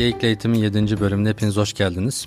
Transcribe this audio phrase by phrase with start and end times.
[0.00, 1.00] Geyikli Eğitim'in 7.
[1.00, 2.26] bölümüne hepiniz hoş geldiniz.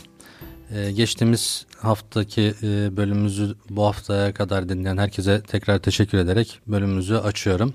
[0.72, 7.74] Ee, geçtiğimiz haftaki e, bölümümüzü bu haftaya kadar dinleyen herkese tekrar teşekkür ederek bölümümüzü açıyorum.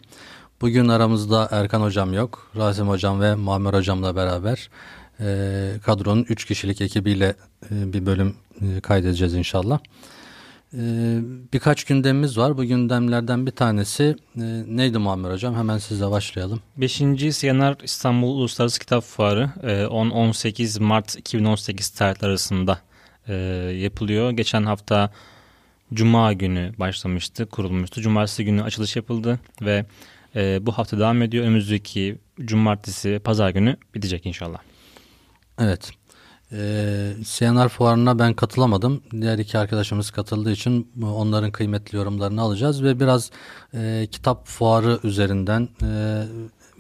[0.61, 2.51] Bugün aramızda Erkan Hocam yok.
[2.57, 4.71] Rasim Hocam ve Muammer Hocam'la beraber
[5.21, 7.35] e, kadronun 3 kişilik ekibiyle
[7.71, 9.79] e, bir bölüm e, kaydedeceğiz inşallah.
[11.53, 12.59] Birkaç gündemimiz var.
[12.59, 15.55] Bu gündemlerden bir tanesi e, neydi Muammer Hocam?
[15.55, 16.61] Hemen sizle başlayalım.
[16.77, 17.03] 5.
[17.31, 22.81] Siyanar İstanbul Uluslararası Kitap Fuarı 10-18 e, Mart 2018 tarihleri arasında
[23.29, 23.35] e,
[23.79, 24.31] yapılıyor.
[24.31, 25.11] Geçen hafta
[25.95, 28.01] Cuma günü başlamıştı, kurulmuştu.
[28.01, 29.87] Cumartesi günü açılış yapıldı ve
[30.67, 31.45] bu hafta devam ediyor.
[31.45, 34.59] Önümüzdeki cumartesi, pazar günü bitecek inşallah.
[35.59, 35.91] Evet.
[36.53, 39.03] Ee, CNR fuarına ben katılamadım.
[39.13, 43.31] Diğer iki arkadaşımız katıldığı için onların kıymetli yorumlarını alacağız ve biraz
[43.75, 46.23] e, kitap fuarı üzerinden e,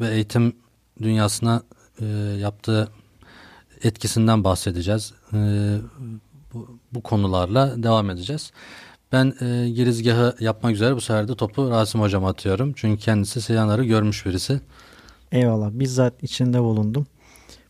[0.00, 0.56] ve eğitim
[1.02, 1.62] dünyasına
[2.00, 2.06] e,
[2.41, 2.89] yaptığı
[3.83, 5.12] etkisinden bahsedeceğiz.
[5.33, 5.39] E,
[6.55, 8.52] bu, bu konularla devam edeceğiz.
[9.12, 12.72] Ben e, girizgahı yapmak üzere bu sefer de topu Rasim Hocam atıyorum.
[12.77, 14.61] Çünkü kendisi CNR'ı görmüş birisi.
[15.33, 15.70] Eyvallah.
[15.72, 17.06] Bizzat içinde bulundum.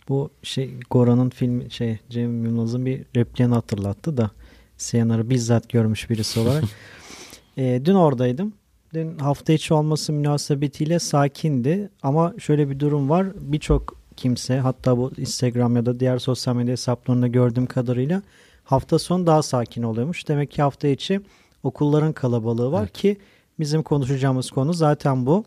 [0.09, 4.31] Bu şey Goran'ın film şey Cem Yılmaz'ın bir repliğini hatırlattı da
[4.79, 6.65] CNR'ı bizzat görmüş birisi olarak.
[7.57, 8.53] e, dün oradaydım.
[8.95, 13.27] Dün hafta içi olması münasebetiyle sakindi ama şöyle bir durum var.
[13.37, 18.23] Birçok kimse hatta bu Instagram ya da diğer sosyal medya hesaplarında gördüğüm kadarıyla
[18.65, 20.29] hafta sonu daha sakin oluyormuş.
[20.29, 21.21] Demek ki hafta içi
[21.63, 22.93] okulların kalabalığı var evet.
[22.93, 23.17] ki
[23.59, 25.45] bizim konuşacağımız konu zaten bu.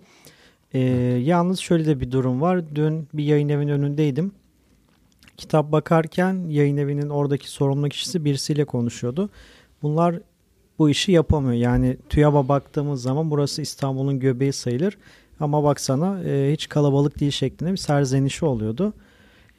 [0.74, 0.80] Ee,
[1.24, 2.76] yalnız şöyle de bir durum var.
[2.76, 4.32] Dün bir yayın evinin önündeydim
[5.42, 9.30] kitap bakarken yayın evinin oradaki sorumlu kişisi birisiyle konuşuyordu.
[9.82, 10.20] Bunlar
[10.80, 11.54] bu işi yapamıyor.
[11.54, 14.98] Yani TÜYAB'a baktığımız zaman burası İstanbul'un göbeği sayılır.
[15.40, 18.94] Ama baksana e, hiç kalabalık değil şeklinde bir serzenişi oluyordu.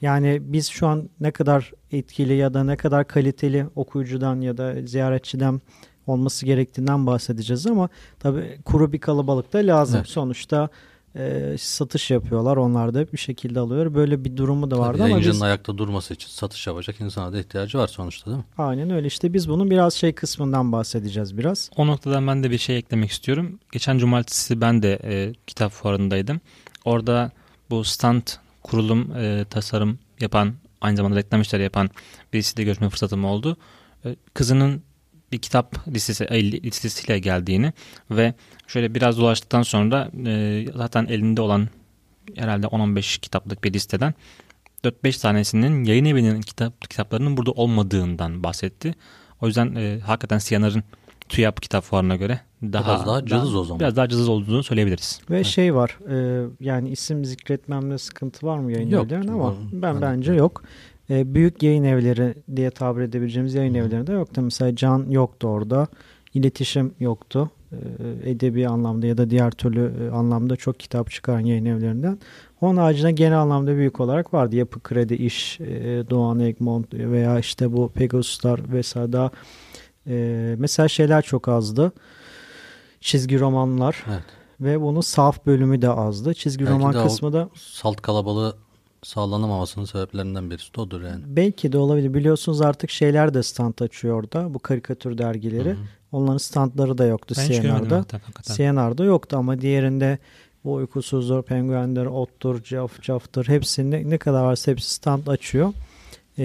[0.00, 4.74] Yani biz şu an ne kadar etkili ya da ne kadar kaliteli okuyucudan ya da
[4.86, 5.60] ziyaretçiden
[6.06, 7.88] olması gerektiğinden bahsedeceğiz ama
[8.18, 9.96] tabii kuru bir kalabalık da lazım.
[9.96, 10.08] Evet.
[10.08, 10.68] Sonuçta
[11.16, 12.56] e, satış yapıyorlar.
[12.56, 13.94] Onlar da bir şekilde alıyor.
[13.94, 15.42] Böyle bir durumu da vardı Tabii, ama biz...
[15.42, 18.44] ayakta durması için satış yapacak insana da ihtiyacı var sonuçta değil mi?
[18.58, 19.06] Aynen öyle.
[19.06, 21.70] İşte biz bunun biraz şey kısmından bahsedeceğiz biraz.
[21.76, 23.58] O noktadan ben de bir şey eklemek istiyorum.
[23.72, 26.40] Geçen cumartesi ben de e, kitap fuarındaydım.
[26.84, 27.30] Orada
[27.70, 28.22] bu stand
[28.62, 31.90] kurulum e, tasarım yapan aynı zamanda reklam işleri yapan
[32.32, 33.56] birisiyle görüşme fırsatım oldu.
[34.04, 34.82] E, kızının
[35.32, 36.24] bir kitap listesi,
[36.64, 37.72] listesiyle geldiğini
[38.10, 38.34] ve
[38.72, 41.68] şöyle biraz dolaştıktan sonra e, zaten elinde olan
[42.34, 44.14] herhalde 10-15 kitaplık bir listeden
[44.84, 48.94] 4-5 tanesinin yayın evinin kitap, kitaplarının burada olmadığından bahsetti.
[49.40, 50.82] O yüzden e, hakikaten Siyanar'ın
[51.28, 53.80] TÜYAP kitap fuarına göre daha biraz daha cılız o zaman.
[53.80, 55.20] Biraz daha cılız olduğunu söyleyebiliriz.
[55.30, 55.46] Ve evet.
[55.46, 60.62] şey var e, yani isim zikretmemde sıkıntı var mı yayın yok, ama ben bence yok
[61.10, 64.42] e, büyük yayın evleri diye tabir edebileceğimiz yayın evleri de yoktu.
[64.42, 65.86] Mesela Can yoktu orada.
[66.34, 67.50] İletişim yoktu.
[67.72, 72.18] E, edebi anlamda ya da diğer türlü e, anlamda çok kitap çıkaran yayın evlerinden.
[72.60, 74.56] Onun haricinde genel anlamda büyük olarak vardı.
[74.56, 75.64] Yapı Kredi, İş, e,
[76.10, 79.30] Doğan Egmont veya işte bu Pegasuslar vesaire daha
[80.58, 81.92] mesela şeyler çok azdı.
[83.00, 84.04] Çizgi romanlar.
[84.08, 84.22] Evet.
[84.60, 86.34] Ve bunun saf bölümü de azdı.
[86.34, 88.56] Çizgi Belki roman kısmı da salt kalabalığı
[89.02, 91.22] sağlanamamasının sebeplerinden birisi de odur yani.
[91.26, 92.14] Belki de olabilir.
[92.14, 94.54] Biliyorsunuz artık şeyler de stand açıyor orada.
[94.54, 95.68] Bu karikatür dergileri.
[95.68, 95.78] Hı hı.
[96.12, 98.04] Onların standları da yoktu ben CNR'da.
[98.42, 100.18] CNR'da yoktu ama diğerinde
[100.64, 105.72] bu uykusuzdur, penguenler, ottur, caf, caftır hepsinde ne kadar varsa hepsi stand açıyor.
[106.38, 106.44] Ee,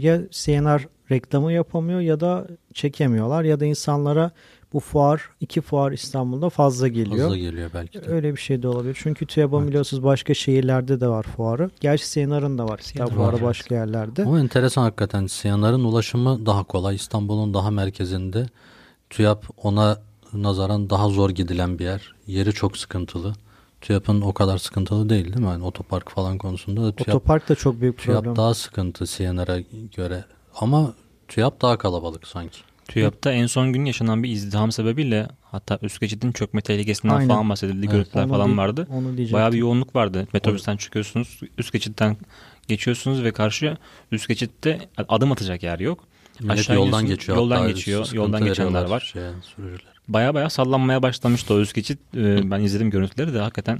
[0.00, 4.30] ya CNR reklamı yapamıyor ya da çekemiyorlar ya da insanlara
[4.72, 7.24] bu fuar iki fuar İstanbul'da fazla geliyor.
[7.24, 8.10] Fazla geliyor belki de.
[8.10, 8.98] Öyle bir şey de olabilir.
[9.02, 9.68] Çünkü TÜYAB'ın evet.
[9.68, 11.70] biliyorsunuz başka şehirlerde de var fuarı.
[11.80, 12.80] Gerçi Siyanar'ın da var.
[12.80, 13.44] Kitap fuarı evet.
[13.44, 14.24] başka yerlerde.
[14.24, 16.94] Ama enteresan hakikaten Siyanar'ın ulaşımı daha kolay.
[16.94, 18.46] İstanbul'un daha merkezinde.
[19.10, 19.98] TÜYAP ona
[20.32, 22.14] nazaran daha zor gidilen bir yer.
[22.26, 23.34] Yeri çok sıkıntılı.
[23.80, 25.46] TÜYAP'ın o kadar sıkıntılı değil değil mi?
[25.46, 28.36] Yani otopark falan konusunda da TÜYAP, Otopark da çok büyük TÜYAP problem.
[28.36, 29.60] daha sıkıntı Siyanar'a
[29.96, 30.24] göre.
[30.54, 30.94] Ama
[31.28, 32.58] TÜYAP daha kalabalık sanki.
[32.90, 37.28] TÜYAP'ta en son gün yaşanan bir izdiham sebebiyle hatta üst geçidin çökme tehlikesinden Aynen.
[37.28, 37.86] falan bahsedildi.
[37.86, 37.90] Evet.
[37.90, 38.86] Görüntüler onu falan vardı.
[38.90, 40.26] Onu Bayağı bir yoğunluk vardı.
[40.32, 42.16] Metrobüsten çıkıyorsunuz, üst geçitten
[42.68, 43.76] geçiyorsunuz ve karşıya
[44.12, 44.78] üst geçitte
[45.08, 46.04] adım atacak yer yok.
[46.40, 47.38] Millet Aşağı yoldan geçiyor.
[47.38, 48.08] Yoldan geçiyor.
[48.12, 49.00] Yoldan geçenler var.
[49.12, 49.22] Şey,
[50.08, 51.98] Baya baya sallanmaya başlamıştı o üst geçit.
[52.16, 53.78] Ee, ben izledim görüntüleri de hakikaten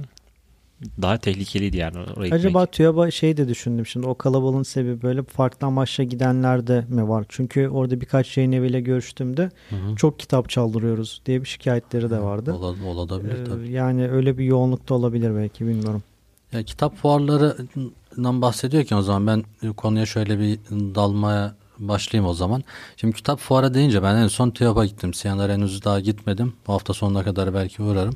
[1.01, 5.67] daha tehlikeliydi yani oraya Acaba TÜYAB'a şey de düşündüm şimdi o kalabalığın sebebi böyle farklı
[5.67, 7.25] amaçla gidenler de mi var?
[7.29, 9.95] Çünkü orada birkaç yayın eviyle görüştüğümde hı hı.
[9.95, 12.53] çok kitap çaldırıyoruz diye bir şikayetleri de vardı.
[12.53, 13.71] Ola, olabilir ee, tabii.
[13.71, 16.03] Yani öyle bir yoğunlukta olabilir belki bilmiyorum.
[16.51, 22.63] Ya kitap fuarlarından bahsediyorken o zaman ben konuya şöyle bir dalmaya başlayayım o zaman.
[22.97, 25.13] Şimdi kitap fuarı deyince ben en son TÜYAP'a gittim.
[25.13, 26.53] Siyanar henüz daha gitmedim.
[26.67, 28.15] Bu hafta sonuna kadar belki uğrarım.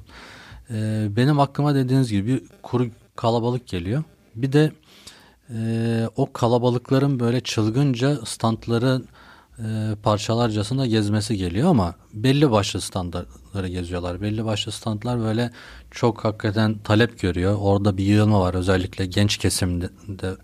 [0.72, 4.04] Ee, benim aklıma dediğiniz gibi kuru kalabalık geliyor.
[4.36, 4.72] Bir de
[5.50, 9.02] e, o kalabalıkların böyle çılgınca standları
[9.60, 9.64] e,
[10.04, 14.22] parçalarcasına gezmesi geliyor ama belli başlı standları geziyorlar.
[14.22, 15.52] Belli başlı standlar böyle
[15.92, 17.58] çok hakikaten talep görüyor.
[17.60, 20.36] Orada bir yığılma var özellikle genç kesimde de,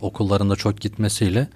[0.00, 1.48] okullarında çok gitmesiyle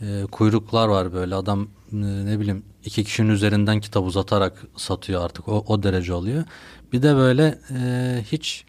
[0.00, 5.48] e, kuyruklar var böyle adam e, ne bileyim iki kişinin üzerinden kitap uzatarak satıyor artık
[5.48, 6.44] o, o derece oluyor.
[6.92, 8.64] Bir de böyle e, hiç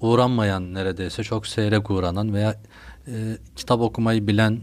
[0.00, 2.60] uğranmayan neredeyse çok seyrek uğranan veya
[3.08, 4.60] e, kitap okumayı bilen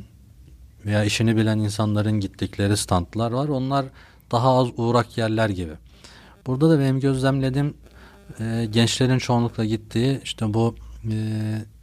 [0.85, 3.47] veya işini bilen insanların gittikleri standlar var.
[3.47, 3.85] Onlar
[4.31, 5.73] daha az uğrak yerler gibi.
[6.47, 7.73] Burada da benim gözlemlediğim
[8.39, 10.75] e, gençlerin çoğunlukla gittiği işte bu
[11.11, 11.15] e,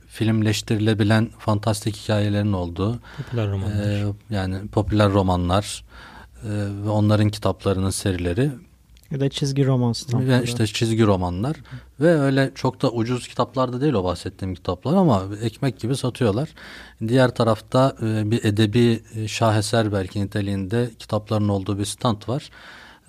[0.06, 3.86] filmleştirilebilen fantastik hikayelerin olduğu popüler romanlar.
[3.86, 5.84] E, yani popüler romanlar
[6.44, 6.48] e,
[6.84, 8.50] ve onların kitaplarının serileri
[9.10, 11.56] ya da çizgi roman Ve işte çizgi romanlar
[12.00, 16.48] ve öyle çok da ucuz kitaplar da değil o bahsettiğim kitaplar ama ekmek gibi satıyorlar.
[17.08, 22.50] Diğer tarafta e, bir edebi e, şaheser belki niteliğinde kitapların olduğu bir stand var.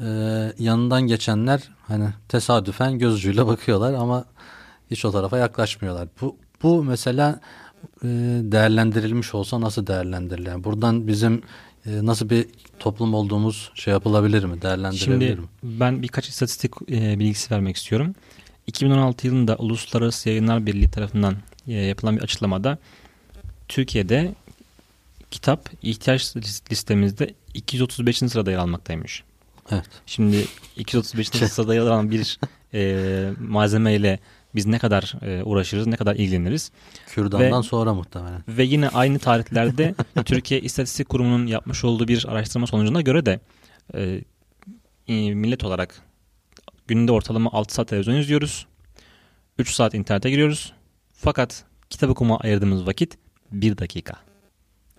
[0.04, 4.26] Ee, yanından geçenler hani tesadüfen gözcüyle bakıyorlar ama
[4.92, 6.08] hiç o tarafa yaklaşmıyorlar.
[6.22, 7.40] Bu, bu mesela
[8.04, 8.08] e,
[8.44, 10.48] değerlendirilmiş olsa nasıl değerlendirilir?
[10.48, 11.42] Yani buradan bizim e,
[11.86, 12.46] nasıl bir
[12.80, 14.62] toplum olduğumuz şey yapılabilir mi?
[14.62, 15.48] Değerlendirilebilir Şimdi, mi?
[15.64, 18.16] ben birkaç istatistik e, bilgisi vermek istiyorum.
[18.68, 21.36] 2016 yılında Uluslararası Yayınlar Birliği tarafından
[21.68, 22.78] e, yapılan bir açıklamada
[23.68, 24.36] Türkiye'de
[25.32, 26.36] kitap ihtiyaç
[26.72, 28.18] listemizde 235.
[28.18, 29.24] sırada yer almaktaymış.
[29.72, 29.86] Evet.
[30.06, 30.46] Şimdi
[30.78, 31.28] 235.
[31.52, 32.40] sırada yer alan bir
[32.74, 34.20] e, malzemeyle
[34.56, 36.72] biz ne kadar e, uğraşırız, ne kadar ilgileniriz.
[37.08, 38.44] Kürdan'dan ve, sonra muhtemelen.
[38.48, 39.96] Ve yine aynı tarihlerde
[40.26, 43.40] Türkiye İstatistik Kurumu'nun yapmış olduğu bir araştırma sonucuna göre de
[43.96, 44.22] e,
[45.34, 46.02] millet olarak
[46.88, 48.68] günde ortalama 6 saat televizyon izliyoruz.
[49.58, 50.74] 3 saat internete giriyoruz.
[51.14, 53.18] Fakat kitap okuma ayırdığımız vakit
[53.52, 54.14] 1 dakika.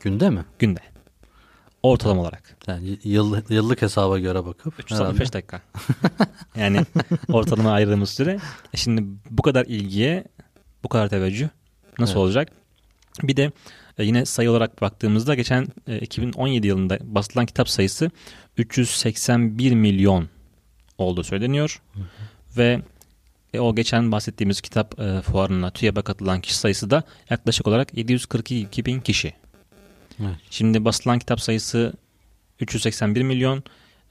[0.00, 0.44] Günde mi?
[0.58, 0.91] Günde.
[1.82, 2.56] Ortalama olarak.
[2.66, 4.74] Yani yıl, yıllık hesaba göre bakıp.
[4.78, 5.62] 365 dakika.
[6.56, 6.80] yani
[7.28, 8.38] ortalama ayırdığımız süre.
[8.74, 10.24] E şimdi bu kadar ilgiye
[10.84, 11.48] bu kadar teveccüh
[11.98, 12.22] nasıl evet.
[12.22, 12.48] olacak?
[13.22, 13.52] Bir de
[13.98, 18.10] e, yine sayı olarak baktığımızda geçen e, 2017 yılında basılan kitap sayısı
[18.56, 20.28] 381 milyon
[20.98, 21.82] olduğu söyleniyor.
[21.92, 22.04] Hı hı.
[22.56, 22.82] Ve
[23.54, 28.84] e, o geçen bahsettiğimiz kitap e, fuarına TÜYAP'a katılan kişi sayısı da yaklaşık olarak 742
[28.84, 29.34] bin kişi.
[30.20, 30.36] Evet.
[30.50, 31.92] Şimdi basılan kitap sayısı
[32.60, 33.62] 381 milyon.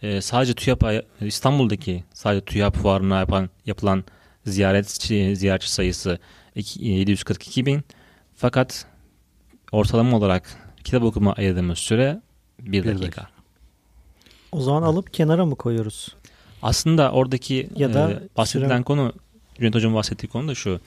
[0.01, 0.83] Ee, sadece TÜYAP
[1.21, 4.03] İstanbul'daki sadece TÜYAP fuarına yapan yapılan
[4.45, 6.19] ziyaretçi ziyaretçi sayısı
[6.55, 7.83] 742 bin.
[8.35, 8.85] Fakat
[9.71, 12.21] ortalama olarak kitap okuma ayırdığımız süre
[12.59, 13.01] 1 dakika.
[13.01, 13.27] dakika.
[14.51, 16.15] O zaman alıp kenara mı koyuyoruz?
[16.61, 18.83] Aslında oradaki ya da e, bahsedilen süre...
[18.83, 19.13] konu
[19.55, 20.79] Cüneyt Hocam bahsettiği konu da şu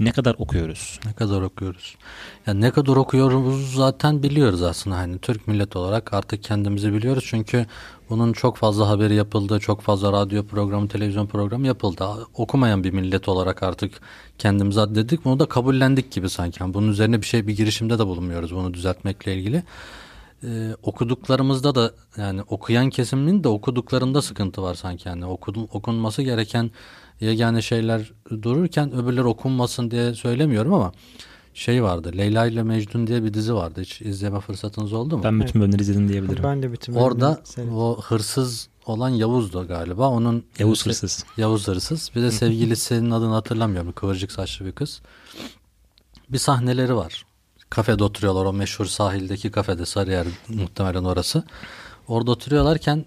[0.00, 1.00] ne kadar okuyoruz?
[1.06, 1.96] Ne kadar okuyoruz?
[2.46, 4.96] Yani ne kadar okuyoruz zaten biliyoruz aslında.
[4.96, 7.24] Hani Türk millet olarak artık kendimizi biliyoruz.
[7.26, 7.66] Çünkü
[8.10, 9.60] bunun çok fazla haberi yapıldı.
[9.60, 12.04] Çok fazla radyo programı, televizyon programı yapıldı.
[12.34, 14.00] Okumayan bir millet olarak artık
[14.38, 15.24] kendimizi addedik.
[15.24, 16.62] Bunu da kabullendik gibi sanki.
[16.62, 19.62] Yani bunun üzerine bir şey bir girişimde de bulunmuyoruz bunu düzeltmekle ilgili.
[20.44, 26.70] Ee, okuduklarımızda da yani okuyan kesimin de okuduklarında sıkıntı var sanki yani okudum, okunması gereken
[27.20, 30.92] yegane şeyler dururken öbürleri okunmasın diye söylemiyorum ama
[31.54, 32.12] şey vardı.
[32.16, 33.80] Leyla ile Mecnun diye bir dizi vardı.
[33.80, 35.24] Hiç izleme fırsatınız oldu mu?
[35.24, 35.54] Ben bütün evet.
[35.54, 36.44] bölümleri izledim diyebilirim.
[36.44, 37.42] Ben de bütün Orada
[37.74, 40.08] o hırsız olan Yavuz'du galiba.
[40.08, 41.24] Onun Yavuz hırsız.
[41.36, 42.10] Yavuz hırsız.
[42.14, 43.92] Bir de sevgilisinin adını hatırlamıyorum.
[43.92, 45.02] Kıvırcık saçlı bir kız.
[46.28, 47.24] Bir sahneleri var.
[47.70, 48.44] Kafede oturuyorlar.
[48.44, 51.44] O meşhur sahildeki kafede Sarıyer muhtemelen orası.
[52.08, 53.04] Orada oturuyorlarken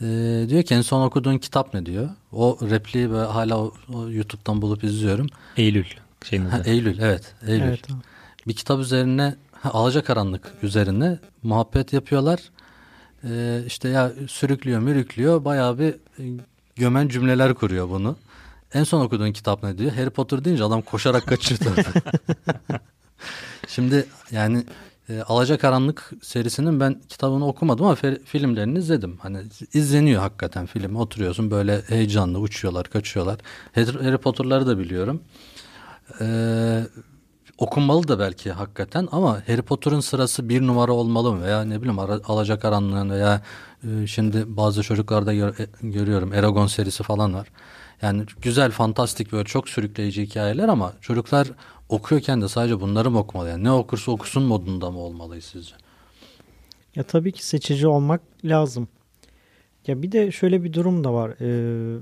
[0.00, 2.08] ee, diyor ki en son okuduğun kitap ne diyor.
[2.32, 5.26] O repliği böyle hala o, o YouTube'dan bulup izliyorum.
[5.56, 5.86] Eylül.
[6.24, 7.34] Şeyin ha, Eylül evet.
[7.46, 7.62] Eylül.
[7.62, 8.02] Evet, tamam.
[8.46, 9.34] Bir kitap üzerine
[9.64, 12.40] Alacakaranlık üzerine muhabbet yapıyorlar.
[13.24, 16.22] Ee, işte ya sürüklüyor mürüklüyor bayağı bir e,
[16.76, 18.16] gömen cümleler kuruyor bunu.
[18.74, 19.92] En son okuduğun kitap ne diyor?
[19.92, 21.60] Harry Potter deyince adam koşarak kaçıyor
[23.68, 24.64] Şimdi yani
[25.08, 27.94] e, Alacakaranlık serisinin ben kitabını okumadım ama
[28.24, 29.18] filmlerini izledim.
[29.22, 29.38] Hani
[29.72, 30.96] izleniyor hakikaten film.
[30.96, 33.38] Oturuyorsun böyle heyecanlı uçuyorlar, kaçıyorlar.
[33.74, 35.22] Harry Potter'ları da biliyorum.
[36.20, 36.82] Ee,
[37.58, 41.42] okunmalı da belki hakikaten ama Harry Potter'ın sırası bir numara olmalı mı?
[41.42, 43.42] Veya ne bileyim Alacakaranlığın veya
[43.84, 47.48] e, şimdi bazı çocuklarda gör, e, görüyorum Eragon serisi falan var.
[48.02, 51.48] Yani güzel, fantastik böyle çok sürükleyici hikayeler ama çocuklar
[51.88, 53.48] okuyorken de sadece bunları mı okumalı?
[53.48, 55.74] Yani ne okursa okusun modunda mı olmalıyız sizce?
[56.96, 58.88] Ya tabii ki seçici olmak lazım.
[59.86, 61.34] Ya bir de şöyle bir durum da var.
[61.40, 61.98] Ee,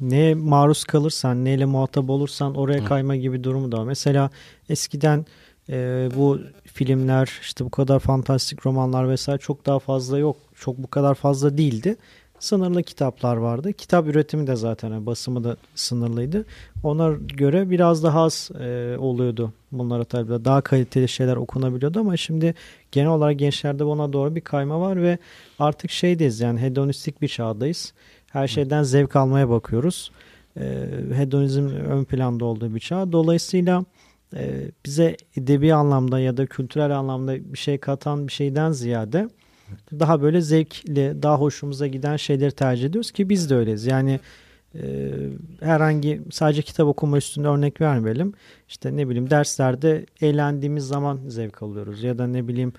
[0.00, 3.84] neye maruz kalırsan, neyle muhatap olursan oraya kayma gibi durumu da var.
[3.84, 4.30] Mesela
[4.68, 5.26] eskiden
[5.68, 10.36] e, bu filmler, işte bu kadar fantastik romanlar vesaire çok daha fazla yok.
[10.54, 11.96] Çok bu kadar fazla değildi.
[12.40, 13.72] Sınırlı kitaplar vardı.
[13.72, 16.44] Kitap üretimi de zaten yani basımı da sınırlıydı.
[16.82, 20.44] Ona göre biraz daha az e, oluyordu bunlara tabii.
[20.44, 22.54] Daha kaliteli şeyler okunabiliyordu ama şimdi
[22.92, 25.18] genel olarak gençlerde buna doğru bir kayma var ve
[25.58, 27.92] artık şeydeyiz yani hedonistik bir çağdayız.
[28.30, 30.12] Her şeyden zevk almaya bakıyoruz.
[30.56, 33.12] E, hedonizm ön planda olduğu bir çağ.
[33.12, 33.84] Dolayısıyla
[34.36, 39.28] e, bize edebi anlamda ya da kültürel anlamda bir şey katan bir şeyden ziyade
[39.92, 43.86] daha böyle zevkli, daha hoşumuza giden şeyleri tercih ediyoruz ki biz de öyleyiz.
[43.86, 44.20] Yani
[44.74, 45.10] e,
[45.60, 48.32] herhangi sadece kitap okuma üstünde örnek vermeyelim.
[48.68, 52.72] İşte ne bileyim derslerde eğlendiğimiz zaman zevk alıyoruz ya da ne bileyim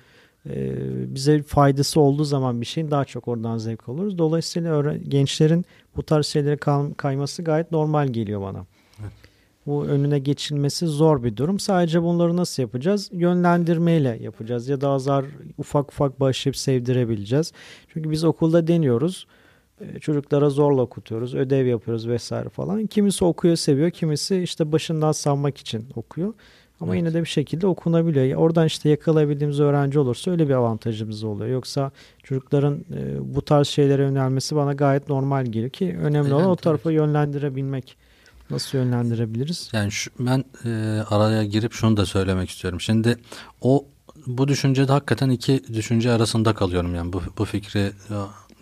[0.50, 0.76] e,
[1.16, 4.18] bize faydası olduğu zaman bir şeyin daha çok oradan zevk alıyoruz.
[4.18, 5.66] Dolayısıyla gençlerin
[5.96, 6.58] bu tarz şeylere
[6.98, 8.66] kayması gayet normal geliyor bana.
[9.66, 11.60] Bu önüne geçilmesi zor bir durum.
[11.60, 13.10] Sadece bunları nasıl yapacağız?
[13.14, 15.26] Yönlendirmeyle yapacağız ya da azar
[15.58, 17.52] ufak ufak başlayıp sevdirebileceğiz.
[17.88, 19.28] Çünkü biz okulda deniyoruz.
[19.82, 22.86] E, çocuklara zorla okutuyoruz, ödev yapıyoruz vesaire falan.
[22.86, 26.34] Kimisi okuyor, seviyor, kimisi işte başından savmak için okuyor.
[26.82, 27.04] Ama evet.
[27.04, 28.38] yine de bir şekilde okunabiliyor.
[28.38, 31.50] Oradan işte yakalayabildiğimiz öğrenci olursa öyle bir avantajımız oluyor.
[31.50, 31.92] Yoksa
[32.24, 36.92] çocukların e, bu tarz şeylere yönelmesi bana gayet normal geliyor ki önemli olan o tarafa
[36.92, 37.98] yönlendirebilmek.
[38.50, 39.70] Nasıl yönlendirebiliriz?
[39.74, 40.70] Yani şu, ben e,
[41.10, 42.82] araya girip şunu da söylemek istiyorum.
[42.82, 43.18] Şimdi
[43.62, 43.86] o
[44.28, 47.92] bu düşüncede hakikaten iki düşünce arasında kalıyorum yani bu, bu fikri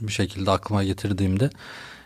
[0.02, 1.50] bir şekilde aklıma getirdiğimde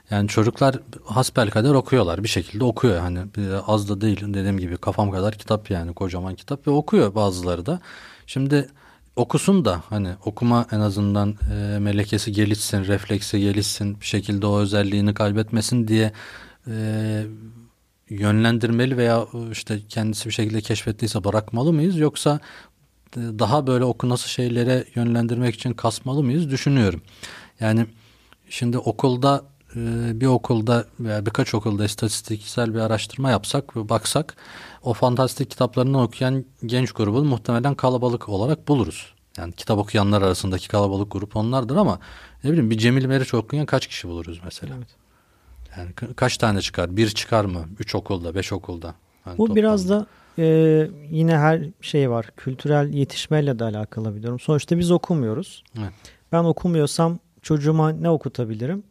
[0.09, 3.19] yani çocuklar hasbel kadar okuyorlar bir şekilde okuyor hani
[3.67, 7.79] az da değil dediğim gibi kafam kadar kitap yani kocaman kitap ve okuyor bazıları da.
[8.27, 8.69] Şimdi
[9.15, 15.13] okusun da hani okuma en azından e, melekesi gelişsin, refleksi gelişsin bir şekilde o özelliğini
[15.13, 16.11] kaybetmesin diye
[16.67, 17.23] e,
[18.12, 22.39] yönlendirmeli veya işte kendisi bir şekilde keşfettiyse bırakmalı mıyız yoksa
[23.18, 27.01] e, daha böyle okunası şeylere yönlendirmek için kasmalı mıyız düşünüyorum.
[27.60, 27.86] Yani
[28.50, 29.44] şimdi okulda
[29.75, 29.80] e,
[30.22, 34.36] bir okulda veya birkaç okulda istatistiksel bir araştırma yapsak ve baksak
[34.84, 39.13] o fantastik kitaplarını okuyan genç grubu muhtemelen kalabalık olarak buluruz.
[39.38, 42.00] Yani kitap okuyanlar arasındaki kalabalık grup onlardır ama
[42.44, 44.75] ne bileyim bir Cemil Meriç okuyan kaç kişi buluruz mesela?
[44.77, 45.00] Evet.
[45.77, 46.97] Yani kaç tane çıkar?
[46.97, 47.65] Bir çıkar mı?
[47.79, 48.95] Üç okulda, beş okulda.
[49.25, 49.55] Yani Bu toplamda.
[49.55, 50.45] biraz da e,
[51.11, 52.31] yine her şey var.
[52.37, 54.39] Kültürel yetişmeyle de alakalı bir durum.
[54.39, 55.63] Sonuçta biz okumuyoruz.
[55.79, 55.91] Evet.
[56.31, 58.83] Ben okumuyorsam çocuğuma ne okutabilirim?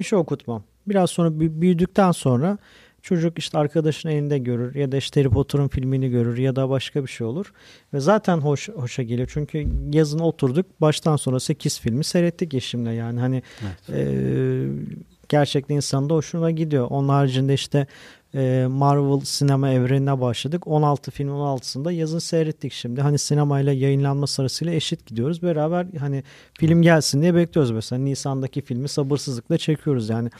[0.00, 0.62] Bir şey okutmam.
[0.86, 2.58] Biraz sonra büyüdükten sonra
[3.02, 7.02] çocuk işte arkadaşın elinde görür ya da işte Harry Potter'ın filmini görür ya da başka
[7.02, 7.52] bir şey olur.
[7.94, 9.30] Ve zaten hoş hoşa geliyor.
[9.32, 13.90] Çünkü yazın oturduk baştan sonra 8 filmi seyrettik eşimle yani hani evet.
[13.90, 14.66] e,
[15.28, 16.86] gerçekten insanda hoşuna gidiyor.
[16.90, 17.86] Onun haricinde işte
[18.34, 20.66] e, Marvel sinema evrenine başladık.
[20.66, 23.00] 16 film 16'sında yazın seyrettik şimdi.
[23.00, 25.42] Hani sinemayla yayınlanma sırasıyla eşit gidiyoruz.
[25.42, 26.24] Beraber hani
[26.58, 28.02] film gelsin diye bekliyoruz mesela.
[28.02, 30.30] Nisan'daki filmi sabırsızlıkla çekiyoruz yani.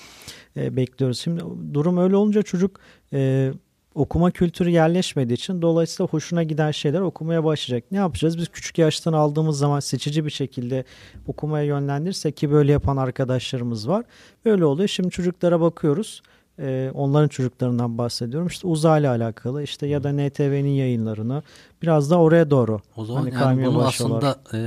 [0.56, 1.18] E, bekliyoruz.
[1.20, 1.42] Şimdi
[1.74, 2.80] durum öyle olunca çocuk
[3.12, 3.52] e,
[3.96, 7.92] okuma kültürü yerleşmediği için dolayısıyla hoşuna giden şeyler okumaya başlayacak.
[7.92, 8.38] Ne yapacağız?
[8.38, 10.84] Biz küçük yaştan aldığımız zaman seçici bir şekilde
[11.26, 14.04] okumaya yönlendirirsek ki böyle yapan arkadaşlarımız var.
[14.44, 14.88] Böyle oluyor.
[14.88, 16.22] Şimdi çocuklara bakıyoruz.
[16.58, 18.48] Ee, onların çocuklarından bahsediyorum.
[18.48, 21.42] İşte uzayla alakalı işte ya da NTV'nin yayınlarını
[21.82, 22.80] biraz da oraya doğru.
[22.96, 24.60] O zaman hani yani bunu aslında e,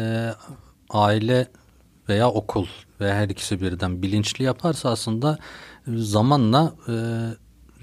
[0.89, 1.47] aile
[2.09, 2.65] veya okul
[3.01, 5.37] veya her ikisi birden bilinçli yaparsa aslında
[5.87, 6.93] zamanla e,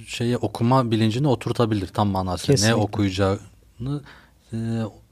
[0.06, 2.54] şeye okuma bilincini oturtabilir tam manasıyla.
[2.54, 2.78] Kesinlikle.
[2.78, 4.02] Ne okuyacağını
[4.52, 4.56] e,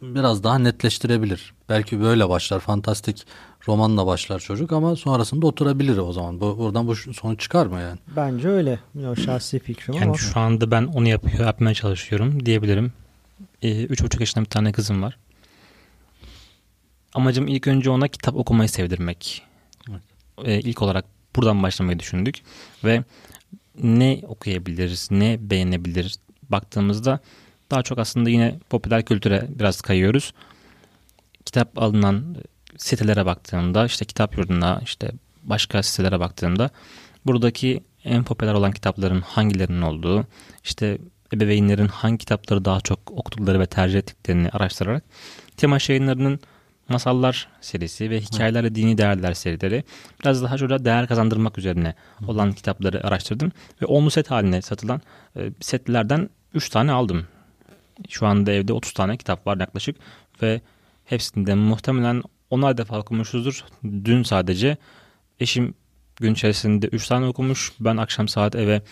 [0.02, 1.54] biraz daha netleştirebilir.
[1.68, 2.60] Belki böyle başlar.
[2.60, 3.26] Fantastik
[3.68, 6.40] romanla başlar çocuk ama sonrasında oturabilir o zaman.
[6.40, 7.98] Bu, buradan bu sonuç çıkar mı yani?
[8.16, 8.78] Bence öyle.
[9.08, 10.14] O şahsi fikrim yani ama.
[10.14, 12.92] şu anda ben onu yapıyor, yapmaya çalışıyorum diyebilirim.
[13.62, 15.18] Ee, üç buçuk yaşında bir tane kızım var.
[17.14, 19.42] Amacım ilk önce ona kitap okumayı sevdirmek.
[19.90, 20.02] Evet.
[20.44, 21.04] Ee, ilk olarak
[21.36, 22.42] buradan başlamayı düşündük.
[22.84, 23.04] Ve
[23.82, 26.18] ne okuyabiliriz, ne beğenebiliriz
[26.50, 27.20] baktığımızda
[27.70, 30.32] daha çok aslında yine popüler kültüre biraz kayıyoruz.
[31.44, 32.36] Kitap alınan
[32.76, 35.12] sitelere baktığımda işte kitap yurduna işte
[35.42, 36.70] başka sitelere baktığımda
[37.26, 40.26] buradaki en popüler olan kitapların hangilerinin olduğu
[40.64, 40.98] işte
[41.32, 45.04] ebeveynlerin hangi kitapları daha çok okudukları ve tercih ettiklerini araştırarak
[45.56, 46.40] Timaş yayınlarının
[46.88, 49.84] masallar serisi ve hikayelerle dini değerler serileri.
[50.20, 51.94] Biraz daha çocuğa değer kazandırmak üzerine
[52.26, 53.52] olan kitapları araştırdım.
[53.82, 55.00] Ve olmu set haline satılan
[55.36, 57.26] e, setlerden 3 tane aldım.
[58.08, 59.96] Şu anda evde 30 tane kitap var yaklaşık
[60.42, 60.60] ve
[61.04, 63.64] hepsinde muhtemelen onar defa okumuşuzdur.
[63.84, 64.76] Dün sadece
[65.40, 65.74] eşim
[66.16, 67.72] gün içerisinde 3 tane okumuş.
[67.80, 68.82] Ben akşam saat eve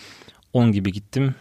[0.53, 1.35] 10 gibi gittim.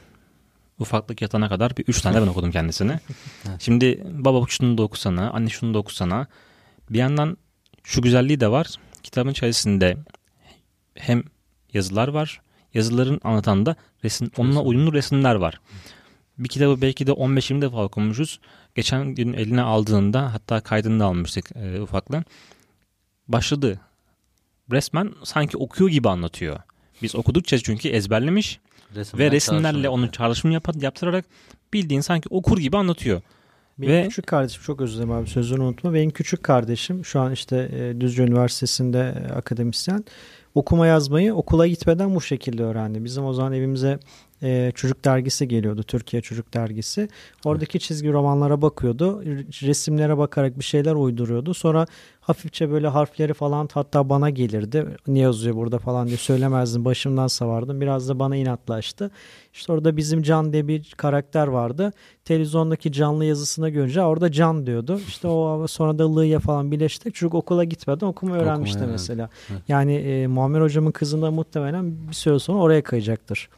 [0.83, 3.01] Ufaklık yatana kadar bir 3 tane ben okudum kendisine.
[3.59, 6.27] Şimdi baba şunu da okusana, anne şunu da okusana.
[6.91, 7.37] Bir yandan
[7.83, 8.67] şu güzelliği de var.
[9.03, 9.97] Kitabın içerisinde
[10.95, 11.23] hem
[11.73, 12.41] yazılar var.
[12.75, 15.61] Yazıların anlatan da resim, onunla uyumlu resimler var.
[16.39, 18.41] Bir kitabı belki de 15-20 defa okumuşuz.
[18.75, 22.25] Geçen gün eline aldığında hatta kaydını da almıştık e, ufakla.
[23.29, 23.81] Başladı.
[24.71, 26.61] Resmen sanki okuyor gibi anlatıyor.
[27.03, 28.61] Biz okudukça çünkü ezberlemiş
[28.94, 30.12] Resimler ve resimlerle onun yapıyor.
[30.12, 31.25] çağrışımını yap- yaptırarak
[31.72, 33.20] bildiğin sanki okur gibi anlatıyor.
[33.78, 35.94] Benim Ve- küçük kardeşim çok özür dilerim abi sözünü unutma.
[35.94, 40.04] Benim küçük kardeşim şu an işte e, Düzce Üniversitesi'nde e, akademisyen.
[40.54, 43.04] Okuma yazmayı okula gitmeden bu şekilde öğrendi.
[43.04, 43.99] Bizim o zaman evimize
[44.42, 45.82] e, çocuk dergisi geliyordu.
[45.82, 47.08] Türkiye Çocuk Dergisi.
[47.44, 49.22] Oradaki çizgi romanlara bakıyordu.
[49.62, 51.54] Resimlere bakarak bir şeyler uyduruyordu.
[51.54, 51.87] Sonra
[52.20, 54.87] hafifçe böyle harfleri falan hatta bana gelirdi.
[55.06, 56.84] Ne yazıyor burada falan diye söylemezdim.
[56.84, 57.80] Başımdan savardım.
[57.80, 59.11] Biraz da bana inatlaştı.
[59.52, 61.92] İşte orada bizim Can diye bir karakter vardı.
[62.25, 65.00] Televizyondaki canlı yazısına görünce orada Can diyordu.
[65.08, 67.14] İşte o sonra da Lı'ya falan birleştik.
[67.14, 68.92] Çocuk okula gitmeden okuma öğrenmişti öğrendi.
[68.92, 69.30] mesela.
[69.50, 69.61] Evet.
[69.68, 73.49] Yani e, Muammer hocamın kızında muhtemelen bir süre sonra oraya kayacaktır.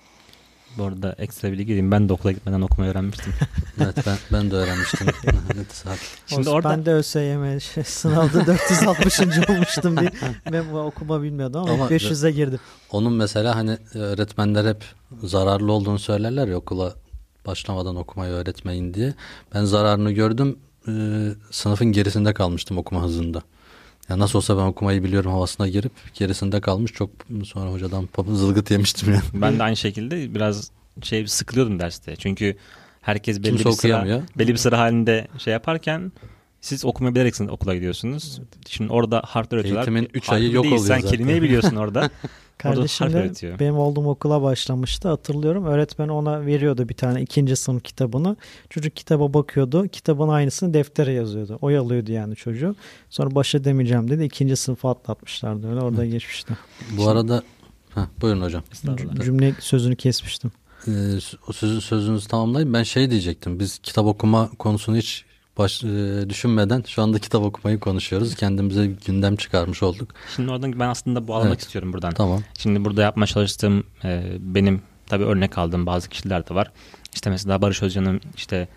[0.79, 1.91] Bu arada ekstra bilgi diyeyim.
[1.91, 3.33] Ben de okula gitmeden okumayı öğrenmiştim.
[3.81, 5.07] Evet ben, ben de öğrenmiştim.
[6.27, 9.21] Şimdi orada Ben de ÖSYM şey, sınavda 460.
[9.51, 10.11] olmuştum bir.
[10.53, 12.59] Ben bu okuma bilmiyordum ama, Ama- 500'e girdim.
[12.91, 14.85] Onun mesela hani öğretmenler hep
[15.23, 16.95] zararlı olduğunu söylerler ya okula
[17.47, 19.15] başlamadan okumayı öğretmeyin diye.
[19.55, 20.59] Ben zararını gördüm.
[20.89, 20.93] Ee,
[21.51, 23.43] sınıfın gerisinde kalmıştım okuma hızında.
[24.09, 26.93] Ya nasıl olsa ben okumayı biliyorum havasına girip gerisinde kalmış.
[26.93, 27.11] Çok
[27.45, 29.23] sonra hocadan zılgıt yemiştim yani.
[29.35, 30.71] ben de aynı şekilde biraz
[31.03, 32.17] şey sıkılıyordum derste.
[32.17, 32.57] Çünkü
[33.01, 36.13] herkes belli Kimse bir sıra, belli bir sıra halinde şey yaparken
[36.61, 38.41] siz okumayı bilerek okula gidiyorsunuz.
[38.69, 39.89] Şimdi orada harfler öğretiyorlar.
[39.89, 41.11] Eğitimin üç Harfi ayı yok oluyor Sen zaten.
[41.11, 42.11] kelimeyi biliyorsun orada.
[42.59, 43.59] Kardeşim de öğretiyor.
[43.59, 45.65] benim olduğum okula başlamıştı hatırlıyorum.
[45.65, 48.37] Öğretmen ona veriyordu bir tane ikinci sınıf kitabını.
[48.71, 49.89] Çocuk kitaba bakıyordu.
[49.89, 51.59] Kitabın aynısını deftere yazıyordu.
[51.61, 52.77] Oyalıyordu yani çocuğu.
[53.11, 54.25] Sonra başa demeyeceğim dedi.
[54.25, 56.57] İkinci sınıfı atlatmışlardı öyle orada geçmişti.
[56.97, 57.43] Bu arada
[57.95, 58.63] Heh, buyurun hocam.
[59.25, 60.53] Cümle sözünü kesmiştim.
[60.89, 61.21] Ee,
[61.81, 62.73] sözünüzü tamamlayayım.
[62.75, 63.61] Ben şey diyecektim.
[63.61, 65.25] Biz kitap okuma konusunu hiç
[65.59, 68.35] baş, e, düşünmeden şu anda kitap okumayı konuşuyoruz.
[68.35, 70.09] Kendimize gündem çıkarmış olduk.
[70.37, 71.61] Şimdi oradan ben aslında bu almak Evet.
[71.61, 72.15] istiyorum buradan.
[72.15, 72.41] Tamam.
[72.59, 76.73] Şimdi burada yapmaya çalıştığım e, benim tabii örnek aldığım bazı kişiler de var.
[77.15, 78.69] İşte mesela Barış Özcan'ın işte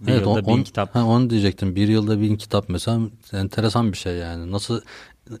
[0.00, 1.76] bir evet, yılda on- bin kitap Ha, onu diyecektim.
[1.76, 3.00] Bir yılda bin kitap mesela
[3.32, 4.52] enteresan bir şey yani.
[4.52, 4.80] Nasıl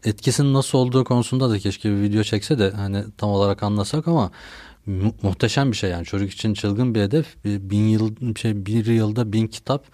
[0.04, 4.30] etkisinin nasıl olduğu konusunda da keşke bir video çekse de hani tam olarak anlasak ama
[4.86, 6.04] mu- muhteşem bir şey yani.
[6.04, 7.44] Çocuk için çılgın bir hedef.
[7.44, 9.84] Bir, bin yıl şey bir yılda bin kitap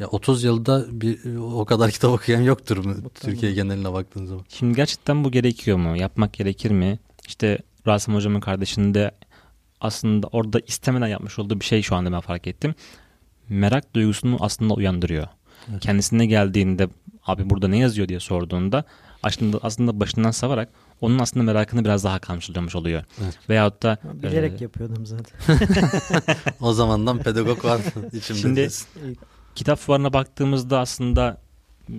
[0.00, 4.44] ya 30 yılda bir o kadar kitap okuyan yoktur mu Türkiye geneline baktığın zaman.
[4.48, 5.96] Şimdi gerçekten bu gerekiyor mu?
[5.96, 6.98] Yapmak gerekir mi?
[7.26, 9.10] İşte Rasim Hocam'ın kardeşinin de
[9.80, 12.74] aslında orada istemeden yapmış olduğu bir şey şu anda ben fark ettim.
[13.48, 15.26] Merak duygusunu aslında uyandırıyor.
[15.70, 15.80] Evet.
[15.80, 16.88] Kendisine geldiğinde
[17.26, 18.84] abi burada ne yazıyor diye sorduğunda
[19.22, 20.68] aslında, aslında başından savarak
[21.00, 23.04] onun aslında merakını biraz daha kamçılıyormuş oluyor.
[23.22, 23.38] Evet.
[23.48, 25.38] Veyahut da Bilerek e, yapıyordum zaten.
[26.60, 27.80] O zamandan pedagog var
[28.12, 28.70] içimde.
[28.70, 29.16] Şimdi-.
[29.60, 31.40] Kitap fuarına baktığımızda aslında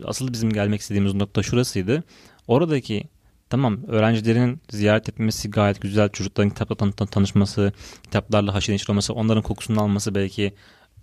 [0.06, 2.04] asıl bizim gelmek istediğimiz nokta şurasıydı.
[2.48, 3.04] Oradaki
[3.50, 6.10] tamam öğrencilerin ziyaret etmesi gayet güzel.
[6.10, 10.54] Çocukların kitapla tan- tan- tanışması, kitaplarla haşır neşir olması, onların kokusunu alması belki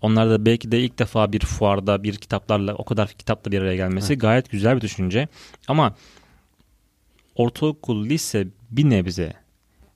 [0.03, 3.77] onlar da belki de ilk defa bir fuarda bir kitaplarla o kadar kitapla bir araya
[3.77, 4.21] gelmesi Evet.
[4.21, 5.29] gayet güzel bir düşünce.
[5.68, 5.94] Ama
[7.37, 9.33] ortaokul, lise bir nebze.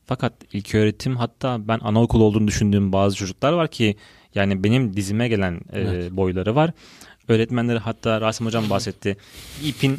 [0.06, 3.96] Fakat ilk öğretim hatta ben anaokul olduğunu düşündüğüm bazı çocuklar var ki
[4.34, 6.12] yani benim dizime gelen e, Evet.
[6.12, 6.70] boyları var.
[7.28, 9.16] Öğretmenleri hatta Rasim Hocam bahsetti.
[9.64, 9.98] İpin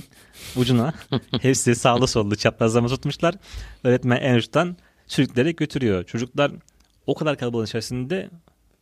[0.56, 0.94] ucuna
[1.42, 3.36] hepsi sağlı sollu çaprazlama tutmuşlar.
[3.84, 6.04] Öğretmen en uçtan sürükleyerek götürüyor.
[6.04, 6.52] Çocuklar
[7.08, 8.30] o kadar kalabalığın içerisinde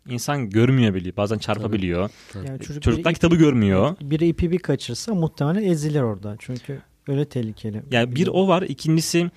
[0.09, 1.17] insan görmüyor bile.
[1.17, 2.09] Bazen çarpabiliyor.
[2.35, 3.95] Yani çocuk Çocuklar biri, kitabı görmüyor.
[4.01, 6.35] biri ipi bir kaçırsa muhtemelen ezilir orada.
[6.39, 7.83] Çünkü öyle tehlikeli.
[7.91, 8.61] Yani bir o var.
[8.61, 9.31] İkincisi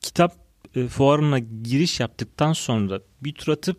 [0.00, 0.34] kitap
[0.74, 3.78] e, fuarına giriş yaptıktan sonra bir tur atıp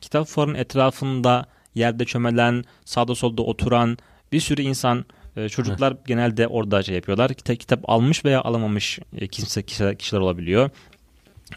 [0.00, 3.98] kitap fuarının etrafında yerde çömelen, sağda solda oturan
[4.32, 5.04] bir sürü insan
[5.36, 7.34] e, çocuklar genelde orada şey yapıyorlar.
[7.34, 10.70] Kitap, kitap almış veya alamamış e, kimse kişiler, kişiler olabiliyor.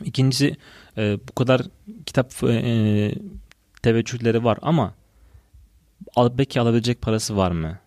[0.03, 0.55] İkincisi
[0.97, 1.61] e, bu kadar
[2.05, 3.15] kitap e,
[3.81, 4.93] teveccühleri var ama
[6.15, 7.79] al, belki alabilecek parası var mı?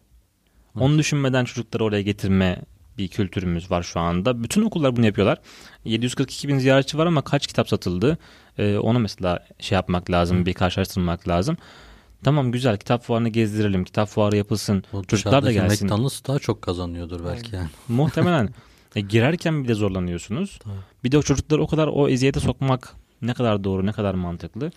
[0.80, 2.62] Onu düşünmeden çocukları oraya getirme
[2.98, 4.42] bir kültürümüz var şu anda.
[4.42, 5.38] Bütün okullar bunu yapıyorlar.
[5.84, 8.18] 742 bin ziyaretçi var ama kaç kitap satıldı?
[8.58, 11.56] Ee, onu mesela şey yapmak lazım, bir karşılaştırmak lazım.
[12.24, 15.86] Tamam güzel kitap fuarını gezdirelim, kitap fuarı yapılsın, O çocuklar da gelsin.
[15.86, 17.68] McDonald's daha çok kazanıyordur belki yani.
[17.88, 18.48] Muhtemelen
[18.96, 20.58] e, girerken bir de zorlanıyorsunuz.
[20.64, 20.74] Tabii.
[21.04, 24.70] Bir de o çocukları o kadar o eziyete sokmak ne kadar doğru, ne kadar mantıklı.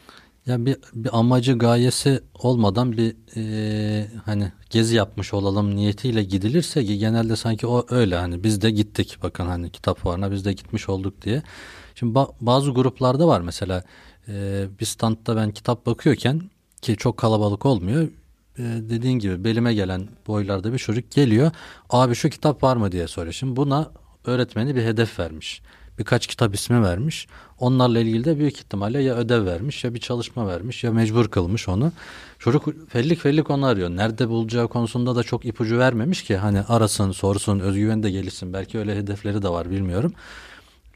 [0.49, 6.97] Ya bir, bir amacı gayesi olmadan bir e, hani gezi yapmış olalım niyetiyle gidilirse ki
[6.97, 10.89] genelde sanki o öyle hani biz de gittik bakın hani kitap fuarına biz de gitmiş
[10.89, 11.43] olduk diye.
[11.95, 13.83] Şimdi ba- bazı gruplarda var mesela
[14.27, 16.41] e, bir standta ben kitap bakıyorken
[16.81, 18.03] ki çok kalabalık olmuyor.
[18.57, 21.51] E, dediğin gibi belime gelen boylarda bir çocuk geliyor.
[21.89, 23.33] Abi şu kitap var mı diye soruyor.
[23.33, 23.91] Şimdi buna
[24.25, 25.61] öğretmeni bir hedef vermiş.
[25.99, 27.27] Birkaç kitap ismi vermiş.
[27.59, 31.67] Onlarla ilgili de büyük ihtimalle ya ödev vermiş ya bir çalışma vermiş ya mecbur kılmış
[31.67, 31.91] onu.
[32.39, 33.89] Çocuk fellik fellik onu arıyor.
[33.89, 38.53] Nerede bulacağı konusunda da çok ipucu vermemiş ki hani arasın sorsun özgüveni de gelişsin.
[38.53, 40.13] Belki öyle hedefleri de var bilmiyorum.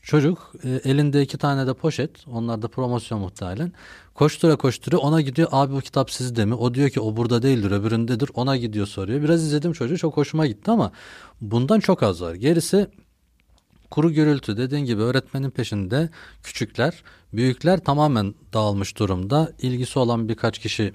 [0.04, 2.12] Çocuk e, elinde iki tane de poşet.
[2.32, 3.72] Onlar da promosyon muhtemelen.
[4.16, 5.48] Koştura koştura ona gidiyor.
[5.52, 6.54] Abi bu kitap sizde mi?
[6.54, 8.30] O diyor ki o burada değildir öbüründedir.
[8.34, 9.22] Ona gidiyor soruyor.
[9.22, 10.92] Biraz izledim çocuğu çok hoşuma gitti ama
[11.42, 12.34] bundan çok az var.
[12.34, 12.88] Gerisi
[13.93, 16.10] kuru gürültü dediğin gibi öğretmenin peşinde
[16.43, 17.03] küçükler,
[17.34, 19.51] büyükler tamamen dağılmış durumda.
[19.62, 20.93] İlgisi olan birkaç kişi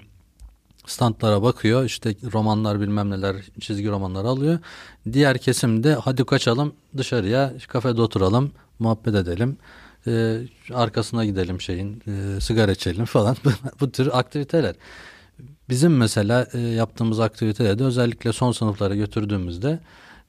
[0.85, 1.85] standlara bakıyor.
[1.85, 4.59] İşte romanlar bilmem neler çizgi romanlar alıyor.
[5.13, 9.57] Diğer kesimde hadi kaçalım dışarıya kafede oturalım muhabbet edelim.
[10.07, 10.37] Ee,
[10.73, 13.35] arkasına gidelim şeyin e, sigara içelim falan
[13.79, 14.75] bu tür aktiviteler.
[15.69, 19.79] Bizim mesela e, yaptığımız aktivitelerde özellikle son sınıflara götürdüğümüzde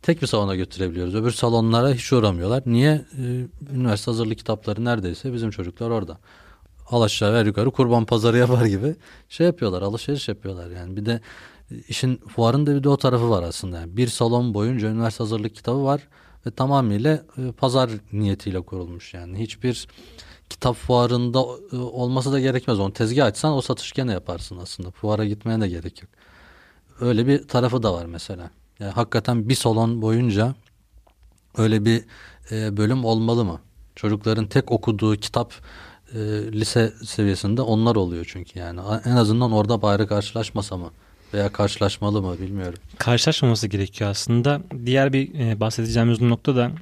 [0.02, 1.14] tek bir salona götürebiliyoruz.
[1.14, 2.62] Öbür salonlara hiç uğramıyorlar.
[2.66, 3.04] Niye?
[3.18, 6.18] Ee, üniversite hazırlık kitapları neredeyse bizim çocuklar orada.
[6.90, 8.96] Al aşağı ver yukarı kurban pazarı yapar gibi
[9.28, 10.96] şey yapıyorlar alışveriş yapıyorlar yani.
[10.96, 11.20] Bir de
[11.70, 13.80] e, işin fuarın da bir de o tarafı var aslında.
[13.80, 16.08] Yani bir salon boyunca üniversite hazırlık kitabı var
[16.46, 19.38] ve tamamıyla e, pazar niyetiyle kurulmuş yani.
[19.38, 19.88] Hiçbir
[20.50, 21.38] kitap fuarında
[21.72, 22.80] e, olması da gerekmez.
[22.80, 24.90] Onu tezgah açsan o satış gene yaparsın aslında.
[24.90, 26.10] Fuara gitmeye de gerek yok.
[27.00, 28.50] Öyle bir tarafı da var mesela.
[28.80, 30.54] Yani hakikaten bir salon boyunca
[31.56, 32.04] öyle bir
[32.50, 33.60] e, bölüm olmalı mı?
[33.96, 35.54] Çocukların tek okuduğu kitap
[36.14, 36.18] e,
[36.52, 38.80] lise seviyesinde onlar oluyor çünkü yani.
[39.04, 40.90] En azından orada bari karşılaşmasa mı?
[41.34, 42.78] Veya karşılaşmalı mı bilmiyorum.
[42.98, 44.62] Karşılaşmaması gerekiyor aslında.
[44.86, 46.72] Diğer bir e, bahsedeceğimiz nokta da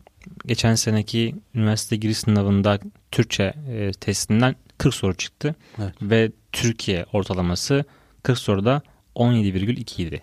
[0.47, 2.79] geçen seneki üniversite giriş sınavında
[3.11, 5.55] Türkçe e, testinden 40 soru çıktı.
[5.79, 5.95] Evet.
[6.03, 7.85] Ve Türkiye ortalaması
[8.23, 8.83] 40 soruda
[9.15, 10.23] 17,2 idi.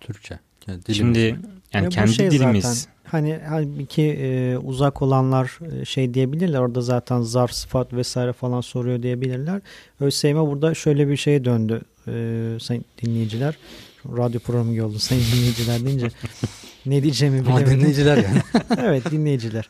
[0.00, 0.38] Türkçe.
[0.68, 0.96] Yani dilimiz.
[0.96, 1.36] Şimdi
[1.72, 6.58] yani bu kendi şey dilimiz Zaten, hani halbuki e, uzak olanlar e, şey diyebilirler.
[6.58, 9.60] Orada zaten zar, sıfat vesaire falan soruyor diyebilirler.
[10.00, 12.12] ÖSYM burada şöyle bir şeye döndü e,
[12.60, 13.58] sayın dinleyiciler.
[14.16, 16.08] Radyo programı gibi oldu sayın dinleyiciler deyince.
[16.86, 17.78] ne diyeceğimi Ama bilemedim.
[17.78, 18.42] dinleyiciler yani.
[18.80, 19.68] evet dinleyiciler.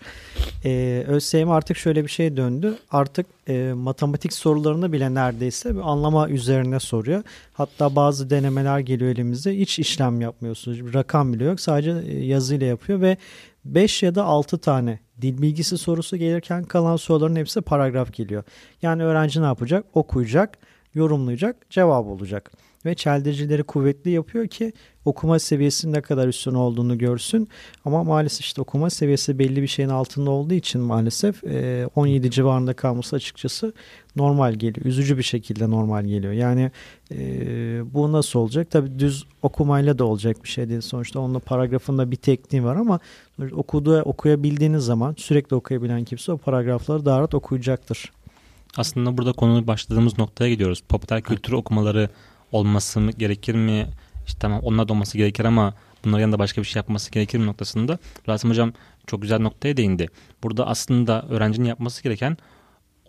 [0.64, 2.78] Ee, ÖSYM artık şöyle bir şeye döndü.
[2.90, 7.22] Artık e, matematik sorularını bile neredeyse bir anlama üzerine soruyor.
[7.52, 9.58] Hatta bazı denemeler geliyor elimize.
[9.58, 10.86] Hiç işlem yapmıyorsunuz.
[10.86, 11.60] Bir rakam bile yok.
[11.60, 13.16] Sadece e, yazıyla yapıyor ve
[13.64, 18.44] 5 ya da 6 tane dil bilgisi sorusu gelirken kalan soruların hepsi paragraf geliyor.
[18.82, 19.84] Yani öğrenci ne yapacak?
[19.94, 20.58] Okuyacak,
[20.94, 22.52] yorumlayacak, cevap olacak.
[22.86, 24.72] Ve çeldiricileri kuvvetli yapıyor ki
[25.04, 27.48] okuma seviyesinin ne kadar üstün olduğunu görsün.
[27.84, 32.74] Ama maalesef işte okuma seviyesi belli bir şeyin altında olduğu için maalesef e, 17 civarında
[32.74, 33.72] kalması açıkçası
[34.16, 34.86] normal geliyor.
[34.86, 36.32] Üzücü bir şekilde normal geliyor.
[36.32, 36.70] Yani
[37.12, 37.18] e,
[37.94, 38.70] bu nasıl olacak?
[38.70, 40.80] Tabii düz okumayla da olacak bir şey değil.
[40.80, 43.00] Sonuçta onun paragrafında bir tekniği var ama
[43.52, 48.12] okuduğu, okuyabildiğiniz zaman sürekli okuyabilen kimse o paragrafları daha rahat okuyacaktır.
[48.76, 50.82] aslında burada konu başladığımız noktaya gidiyoruz.
[50.88, 52.08] Popüler kültür okumaları
[52.52, 53.86] olması mı gerekir mi?
[54.26, 57.46] İşte tamam onlar da olması gerekir ama bunların yanında başka bir şey yapması gerekir mi
[57.46, 58.72] noktasında Rasim Hocam
[59.06, 60.08] çok güzel noktaya değindi.
[60.42, 62.36] Burada aslında öğrencinin yapması gereken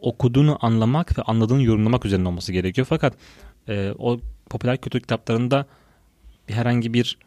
[0.02, 2.88] okuduğunu anlamak ve anladığını yorumlamak üzerine olması gerekiyor.
[2.90, 3.14] Fakat
[3.70, 4.20] e, o
[4.50, 5.66] popüler kültür kitaplarında
[6.50, 7.18] bir herhangi bir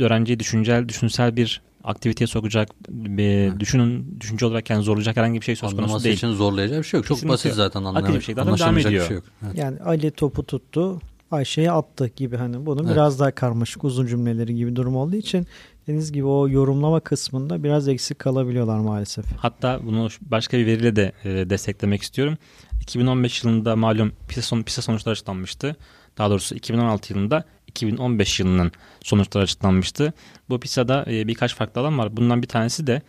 [0.00, 5.56] öğrenciyi düşüncel, düşünsel bir aktiviteye sokacak, bir düşünün düşünce olarak yani zorlayacak herhangi bir şey
[5.56, 6.16] söz konusu Anlaması değil.
[6.16, 7.06] için zorlayacağı bir şey yok.
[7.06, 8.14] Çok Kesinlikle basit zaten Akıllı anlamak.
[8.14, 8.34] bir şey.
[8.34, 9.10] Zaten devam bir şey ediyor.
[9.10, 9.24] yok.
[9.46, 9.58] Evet.
[9.58, 11.00] Yani Ali topu tuttu,
[11.32, 12.92] Ayşe'ye attı gibi hani bunu Evet.
[12.92, 15.46] biraz daha karmaşık uzun cümleleri gibi durum olduğu için
[15.82, 19.24] dediğiniz gibi o yorumlama kısmında biraz eksik kalabiliyorlar maalesef.
[19.36, 22.38] Hatta bunu başka bir veriyle de e, desteklemek istiyorum.
[22.80, 25.76] 2015 yılında malum PISA, son, PISA sonuçları açıklanmıştı.
[26.18, 30.12] Daha doğrusu 2016 yılında 2015 yılının sonuçları açıklanmıştı.
[30.48, 32.16] Bu PISA'da e, birkaç farklı alan var.
[32.16, 33.02] Bundan bir tanesi de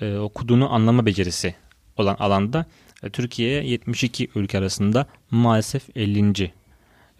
[0.00, 1.54] e, okuduğunu anlama becerisi
[1.96, 2.66] olan alanda
[3.02, 6.52] e, Türkiye 72 ülke arasında maalesef 50.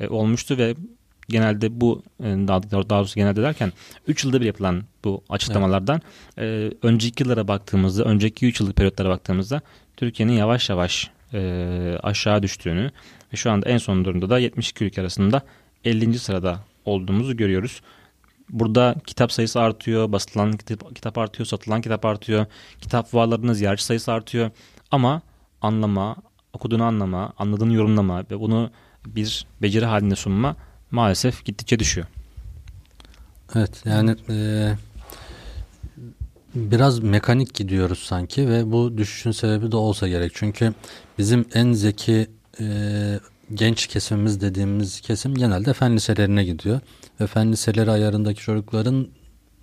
[0.01, 0.75] E, olmuştu ve
[1.29, 3.73] genelde bu e, daha, daha doğrusu genelde derken
[4.07, 6.01] 3 yılda bir yapılan bu açıklamalardan
[6.37, 6.73] evet.
[6.73, 9.61] e, önceki yıllara baktığımızda, önceki 3 yıllık periyotlara baktığımızda
[9.97, 12.91] Türkiye'nin yavaş yavaş e, aşağı düştüğünü
[13.33, 15.43] ve şu anda en son durumda da 72 ülke arasında
[15.85, 16.19] 50.
[16.19, 17.81] sırada olduğumuzu görüyoruz.
[18.51, 22.47] Burada kitap sayısı artıyor, basılan kitap, kitap artıyor, satılan kitap artıyor,
[22.81, 24.51] kitap fuarlarının ziyaretçi sayısı artıyor.
[24.91, 25.23] Ama
[25.61, 26.17] anlama,
[26.53, 28.71] okuduğunu anlama, anladığını yorumlama ve bunu
[29.07, 30.57] bir beceri halinde sunma
[30.91, 32.07] maalesef gittikçe düşüyor.
[33.55, 34.37] Evet yani e,
[36.55, 40.33] biraz mekanik gidiyoruz sanki ve bu düşüşün sebebi de olsa gerek.
[40.35, 40.75] Çünkü
[41.19, 42.27] bizim en zeki
[42.61, 42.67] e,
[43.55, 46.81] genç kesimimiz dediğimiz kesim genelde fen liselerine gidiyor.
[47.21, 49.09] Ve fen liseleri ayarındaki çocukların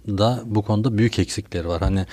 [0.07, 1.81] da bu konuda büyük eksikleri var.
[1.81, 2.05] Hani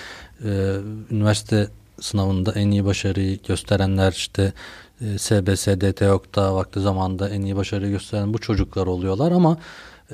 [0.45, 0.77] e,
[1.11, 1.69] üniversite
[2.01, 4.53] sınavında en iyi başarıyı gösterenler işte
[5.01, 9.59] e, SBS, DTOK'ta vakti zamanında en iyi başarıyı gösteren bu çocuklar oluyorlar ama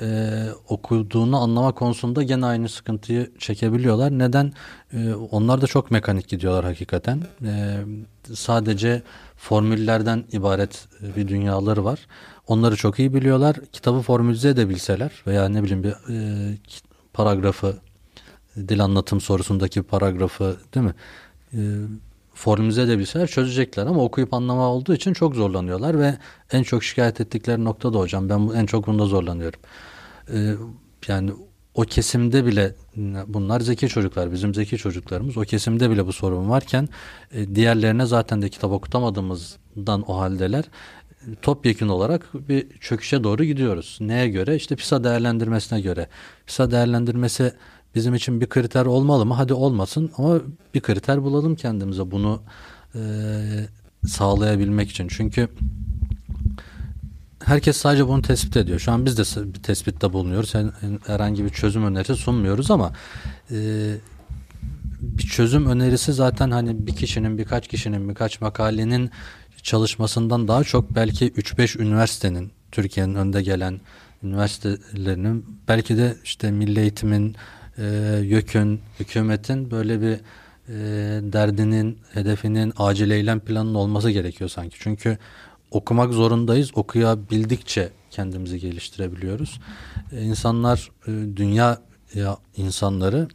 [0.01, 0.31] e,
[0.68, 4.18] okuduğunu anlama konusunda gene aynı sıkıntıyı çekebiliyorlar.
[4.18, 4.53] Neden?
[4.92, 7.23] E, onlar da çok mekanik gidiyorlar hakikaten.
[7.44, 7.77] E,
[8.35, 9.03] sadece
[9.37, 12.07] formüllerden ibaret bir dünyaları var.
[12.47, 13.57] Onları çok iyi biliyorlar.
[13.73, 16.59] Kitabı formülize edebilseler veya ne bileyim bir e,
[17.12, 17.77] paragrafı
[18.57, 20.94] dil anlatım sorusundaki paragrafı değil mi?
[21.55, 21.61] E,
[22.35, 26.18] formülize edebilseler çözecekler ama okuyup anlama olduğu için çok zorlanıyorlar ve
[26.53, 29.61] en çok şikayet ettikleri nokta da hocam ben en çok bunda zorlanıyorum.
[30.33, 30.55] Ee,
[31.09, 31.33] yani
[31.75, 32.75] o kesimde bile
[33.27, 36.88] bunlar zeki çocuklar bizim zeki çocuklarımız o kesimde bile bu sorun varken
[37.33, 40.64] e, diğerlerine zaten de kitap okutamadığımızdan o haldeler
[41.42, 43.99] topyekun olarak bir çöküşe doğru gidiyoruz.
[44.01, 44.57] Neye göre?
[44.57, 46.09] İşte PISA değerlendirmesine göre.
[46.47, 47.53] PISA değerlendirmesi
[47.94, 49.35] bizim için bir kriter olmalı mı?
[49.35, 50.40] Hadi olmasın ama
[50.74, 52.42] bir kriter bulalım kendimize bunu
[52.94, 53.00] e,
[54.07, 55.09] sağlayabilmek için.
[55.09, 55.48] Çünkü
[57.44, 58.78] herkes sadece bunu tespit ediyor.
[58.78, 60.54] Şu an biz de bir tespitte bulunuyoruz.
[61.07, 62.92] Herhangi bir çözüm önerisi sunmuyoruz ama
[63.50, 63.57] e,
[65.00, 69.11] bir çözüm önerisi zaten hani bir kişinin, birkaç kişinin, birkaç makalenin
[69.62, 73.80] çalışmasından daha çok belki 3-5 üniversitenin Türkiye'nin önde gelen
[74.22, 77.37] üniversitelerinin belki de işte milli eğitimin
[77.78, 77.84] e,
[78.22, 80.20] YÖK'ün, hükümetin böyle bir
[80.68, 80.74] e,
[81.32, 84.76] derdinin, hedefinin acil eylem planının olması gerekiyor sanki.
[84.80, 85.18] Çünkü
[85.70, 86.70] okumak zorundayız.
[86.74, 89.60] Okuyabildikçe kendimizi geliştirebiliyoruz.
[90.12, 91.78] E, insanlar, e, dünya
[92.14, 93.28] ya insanları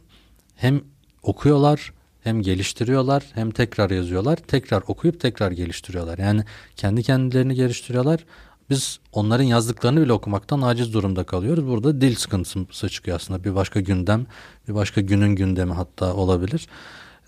[0.56, 0.80] hem
[1.22, 4.36] okuyorlar hem geliştiriyorlar hem tekrar yazıyorlar.
[4.36, 6.18] Tekrar okuyup tekrar geliştiriyorlar.
[6.18, 6.44] Yani
[6.76, 8.24] kendi kendilerini geliştiriyorlar.
[8.70, 11.66] Biz onların yazdıklarını bile okumaktan aciz durumda kalıyoruz.
[11.66, 13.44] Burada dil sıkıntısı çıkıyor aslında.
[13.44, 14.26] Bir başka gündem,
[14.68, 16.66] bir başka günün gündemi hatta olabilir.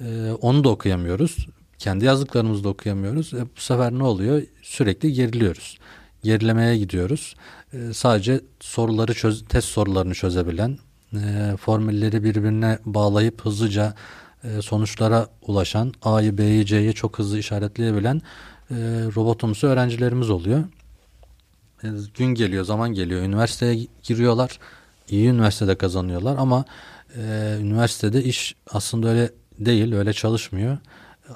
[0.00, 1.46] Ee, onu da okuyamıyoruz.
[1.78, 3.34] Kendi yazdıklarımızı da okuyamıyoruz.
[3.34, 4.42] E, bu sefer ne oluyor?
[4.62, 5.78] Sürekli geriliyoruz.
[6.22, 7.34] Gerilemeye gidiyoruz.
[7.72, 10.78] E, sadece soruları çöz, test sorularını çözebilen,
[11.14, 13.94] e, formülleri birbirine bağlayıp hızlıca
[14.44, 18.22] e, sonuçlara ulaşan, A'yı, B'yi, C'yi çok hızlı işaretleyebilen
[18.70, 18.74] e,
[19.16, 20.64] robotumsu öğrencilerimiz oluyor.
[21.84, 23.22] E, gün geliyor, zaman geliyor.
[23.22, 24.58] Üniversiteye giriyorlar.
[25.08, 26.64] iyi üniversitede kazanıyorlar ama
[27.16, 30.78] e, üniversitede iş aslında öyle değil, öyle çalışmıyor.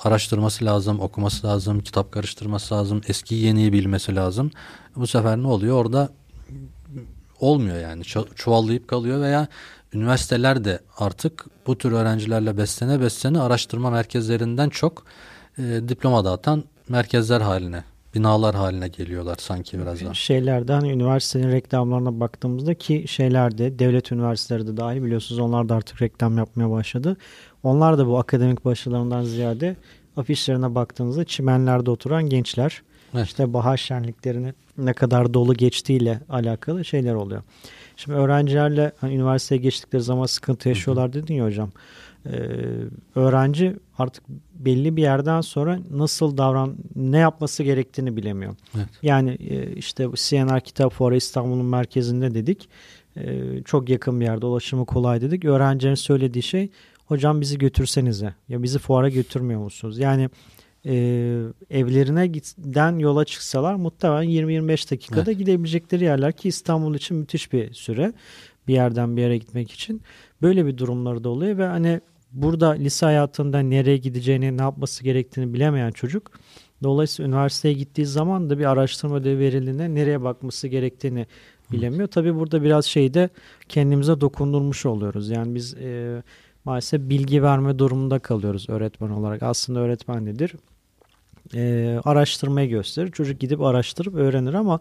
[0.05, 4.51] Araştırması lazım, okuması lazım, kitap karıştırması lazım, eski yeniyi bilmesi lazım.
[4.97, 5.77] Bu sefer ne oluyor?
[5.77, 6.09] Orada
[7.41, 8.05] olmuyor yani.
[8.35, 9.49] Çuvallayıp kalıyor veya
[9.93, 15.05] üniversiteler de artık bu tür öğrencilerle beslene beslene araştırma merkezlerinden çok
[15.59, 17.85] e, diploma dağıtan merkezler haline
[18.17, 20.15] binalar haline geliyorlar sanki biraz daha.
[20.15, 26.03] Şeylerde hani üniversitenin reklamlarına baktığımızda ki şeylerde devlet üniversiteleri de dahil biliyorsunuz onlar da artık
[26.03, 27.17] reklam yapmaya başladı.
[27.63, 29.77] Onlar da bu akademik başarılarından ziyade
[30.17, 32.83] afişlerine baktığınızda çimenlerde oturan gençler.
[33.15, 33.27] Evet.
[33.27, 37.43] İşte bahar şenliklerini ne kadar dolu geçtiğiyle alakalı şeyler oluyor.
[37.97, 41.71] Şimdi öğrencilerle hani üniversiteye geçtikleri zaman sıkıntı yaşıyorlar dedin ya hocam.
[42.33, 42.39] Ee,
[43.15, 48.55] öğrenci artık belli bir yerden sonra nasıl davran, ne yapması gerektiğini bilemiyor.
[48.77, 48.87] Evet.
[49.03, 52.69] Yani e, işte CNR Kitap Fuarı İstanbul'un merkezinde dedik.
[53.17, 55.45] E, çok yakın bir yerde ulaşımı kolay dedik.
[55.45, 56.71] Öğrencilerin söylediği şey
[57.07, 59.99] hocam bizi götürsenize ya bizi fuara götürmüyor musunuz?
[59.99, 60.31] Yani
[60.87, 60.95] e,
[61.71, 65.39] evlerine giden yola çıksalar muhtemelen 20-25 dakikada evet.
[65.39, 68.13] gidebilecekleri yerler ki İstanbul için müthiş bir süre
[68.69, 70.03] bir yerden bir yere gitmek için
[70.43, 72.01] böyle bir durumları da oluyor ve hani
[72.43, 76.31] burada lise hayatında nereye gideceğini, ne yapması gerektiğini bilemeyen çocuk
[76.83, 81.27] dolayısıyla üniversiteye gittiği zaman da bir araştırma ödevi verildiğinde nereye bakması gerektiğini
[81.73, 82.09] bilemiyor.
[82.09, 83.29] Tabii burada biraz şeyde
[83.69, 85.31] kendimize dokundurmuş oluyoruz.
[85.31, 86.23] Yani biz e,
[86.65, 89.43] maalesef bilgi verme durumunda kalıyoruz öğretmen olarak.
[89.43, 90.55] Aslında öğretmen nedir?
[91.55, 93.11] E, araştırmayı gösterir.
[93.11, 94.81] Çocuk gidip araştırıp öğrenir ama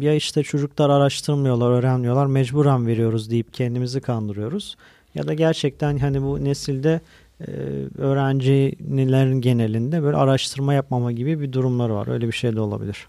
[0.00, 4.76] ya işte çocuklar araştırmıyorlar, öğrenmiyorlar, mecburen veriyoruz deyip kendimizi kandırıyoruz.
[5.14, 7.00] Ya da gerçekten hani bu nesilde
[7.40, 7.50] e,
[7.98, 12.08] öğrencilerin genelinde böyle araştırma yapmama gibi bir durumlar var.
[12.08, 13.06] Öyle bir şey de olabilir.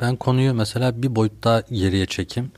[0.00, 2.52] Ben konuyu mesela bir boyut daha geriye çekeyim.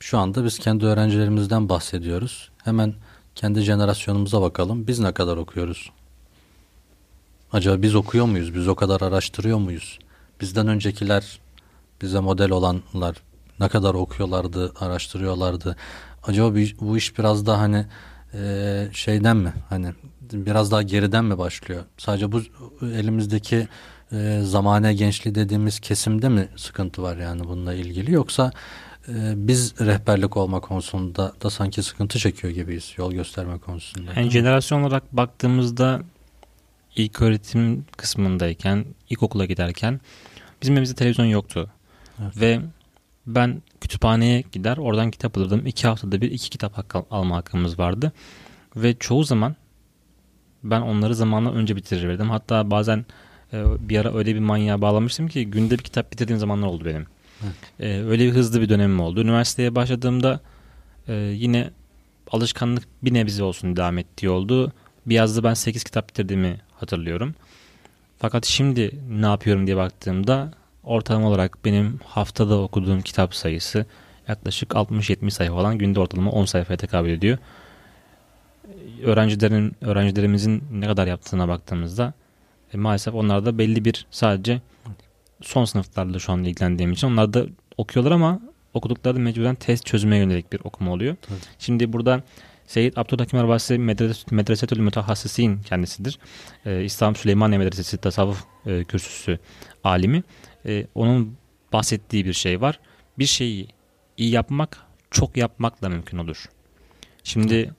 [0.00, 2.50] Şu anda biz kendi öğrencilerimizden bahsediyoruz.
[2.64, 2.94] Hemen
[3.34, 4.86] kendi jenerasyonumuza bakalım.
[4.86, 5.90] Biz ne kadar okuyoruz?
[7.52, 8.54] Acaba biz okuyor muyuz?
[8.54, 9.98] Biz o kadar araştırıyor muyuz?
[10.40, 11.40] Bizden öncekiler,
[12.02, 13.16] bize model olanlar
[13.60, 15.76] ne kadar okuyorlardı, araştırıyorlardı?
[16.22, 17.86] Acaba bu iş biraz daha hani
[18.34, 19.52] e, şeyden mi?
[19.68, 19.92] Hani
[20.32, 21.84] biraz daha geriden mi başlıyor?
[21.98, 22.42] Sadece bu
[22.82, 23.68] elimizdeki
[24.12, 28.52] e, zamane gençliği dediğimiz kesimde mi sıkıntı var yani bununla ilgili yoksa
[29.08, 34.12] e, biz rehberlik olma konusunda da sanki sıkıntı çekiyor gibiyiz yol gösterme konusunda.
[34.16, 36.00] Yani jenerasyon olarak baktığımızda
[36.96, 40.00] ilk öğretim kısmındayken, ilkokula giderken
[40.62, 41.70] bizim evimizde televizyon yoktu.
[42.22, 42.40] Evet.
[42.40, 42.60] Ve
[43.26, 45.66] ben kütüphaneye gider oradan kitap alırdım.
[45.66, 48.12] İki haftada bir iki kitap hakkı alma hakkımız vardı.
[48.76, 49.56] Ve çoğu zaman
[50.62, 52.30] ben onları zamanla önce bitirirdim.
[52.30, 53.06] Hatta bazen
[53.52, 57.06] e, bir ara öyle bir manyağa bağlamıştım ki günde bir kitap bitirdiğim zamanlar oldu benim.
[57.80, 59.20] E, öyle bir hızlı bir dönemim oldu.
[59.20, 60.40] Üniversiteye başladığımda
[61.08, 61.70] e, yine
[62.30, 64.72] alışkanlık bir nebze olsun devam ettiği oldu.
[65.06, 67.34] Bir yazda ben 8 kitap bitirdiğimi hatırlıyorum.
[68.18, 70.52] Fakat şimdi ne yapıyorum diye baktığımda
[70.84, 73.86] ortalama olarak benim haftada okuduğum kitap sayısı
[74.28, 77.38] yaklaşık 60-70 sayfa falan günde ortalama 10 sayfaya tekabül ediyor.
[79.04, 82.12] Öğrencilerin öğrencilerimizin ne kadar yaptığına baktığımızda
[82.74, 84.60] e, maalesef onlar da belli bir sadece
[85.42, 88.40] son sınıflarla şu an ilgilendiğim için onlar da okuyorlar ama
[88.74, 91.16] okudukları da mecburen test çözmeye yönelik bir okuma oluyor.
[91.22, 91.38] Tabii.
[91.58, 92.22] Şimdi burada
[92.66, 96.18] Seyyid Abdülhakim Erbasi Medres Medresetül Mütehassisin kendisidir.
[96.66, 99.38] Ee, İslam Süleymaniye Medresesi tasavvuf e, kürsüsü
[99.84, 100.22] alimi.
[100.66, 101.36] E, onun
[101.72, 102.80] bahsettiği bir şey var.
[103.18, 103.68] Bir şeyi
[104.16, 104.78] iyi yapmak
[105.10, 106.44] çok yapmakla mümkün olur.
[107.24, 107.74] Şimdi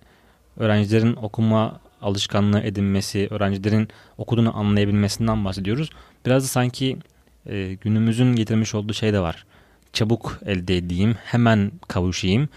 [0.58, 5.90] öğrencilerin okuma alışkanlığı edinmesi, öğrencilerin okuduğunu anlayabilmesinden bahsediyoruz.
[6.26, 6.98] Biraz da sanki
[7.46, 9.46] e, günümüzün getirmiş olduğu şey de var.
[9.94, 12.50] Çabuk elde edeyim, hemen kavuşayım.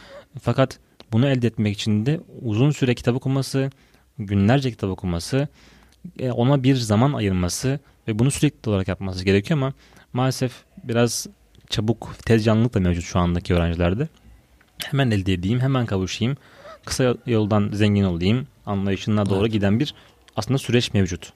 [0.43, 0.79] Fakat
[1.13, 3.71] bunu elde etmek için de uzun süre kitap okuması,
[4.19, 5.49] günlerce kitap okuması,
[6.19, 9.73] e, ona bir zaman ayırması ve bunu sürekli olarak yapması gerekiyor ama
[10.15, 10.53] maalesef
[10.85, 11.27] biraz
[11.71, 14.09] çabuk tez canlılık da mevcut şu andaki öğrencilerde.
[14.85, 16.37] Hemen elde edeyim, hemen kavuşayım,
[16.85, 19.53] kısa yoldan zengin olayım anlayışına doğru evet.
[19.53, 19.95] giden bir
[20.37, 21.33] aslında süreç mevcut.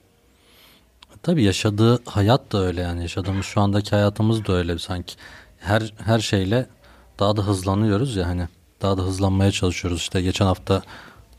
[1.23, 5.15] Tabii yaşadığı hayat da öyle yani yaşadığımız şu andaki hayatımız da öyle sanki.
[5.59, 6.65] Her her şeyle
[7.19, 8.47] daha da hızlanıyoruz ya hani
[8.81, 9.99] daha da hızlanmaya çalışıyoruz.
[9.99, 10.81] İşte geçen hafta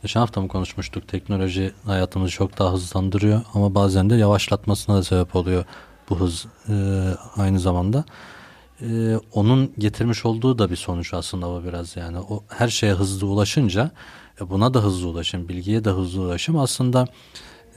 [0.02, 5.36] geçen hafta mı konuşmuştuk teknoloji hayatımızı çok daha hızlandırıyor ama bazen de yavaşlatmasına da sebep
[5.36, 5.64] oluyor
[6.10, 6.74] bu hız e,
[7.36, 8.04] aynı zamanda.
[8.82, 13.26] E, onun getirmiş olduğu da bir sonuç aslında bu biraz yani o her şeye hızlı
[13.26, 13.90] ulaşınca
[14.40, 17.06] e, buna da hızlı ulaşım, bilgiye de hızlı ulaşım aslında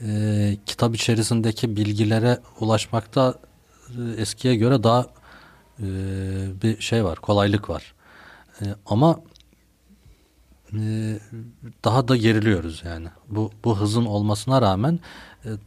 [0.02, 3.34] e, kitap içerisindeki bilgilere ulaşmakta
[3.88, 5.06] e, eskiye göre daha
[5.78, 5.86] e,
[6.62, 7.94] bir şey var, kolaylık var.
[8.62, 9.20] E, ama
[10.72, 11.18] e,
[11.84, 13.08] daha da geriliyoruz yani.
[13.28, 15.00] Bu bu hızın olmasına rağmen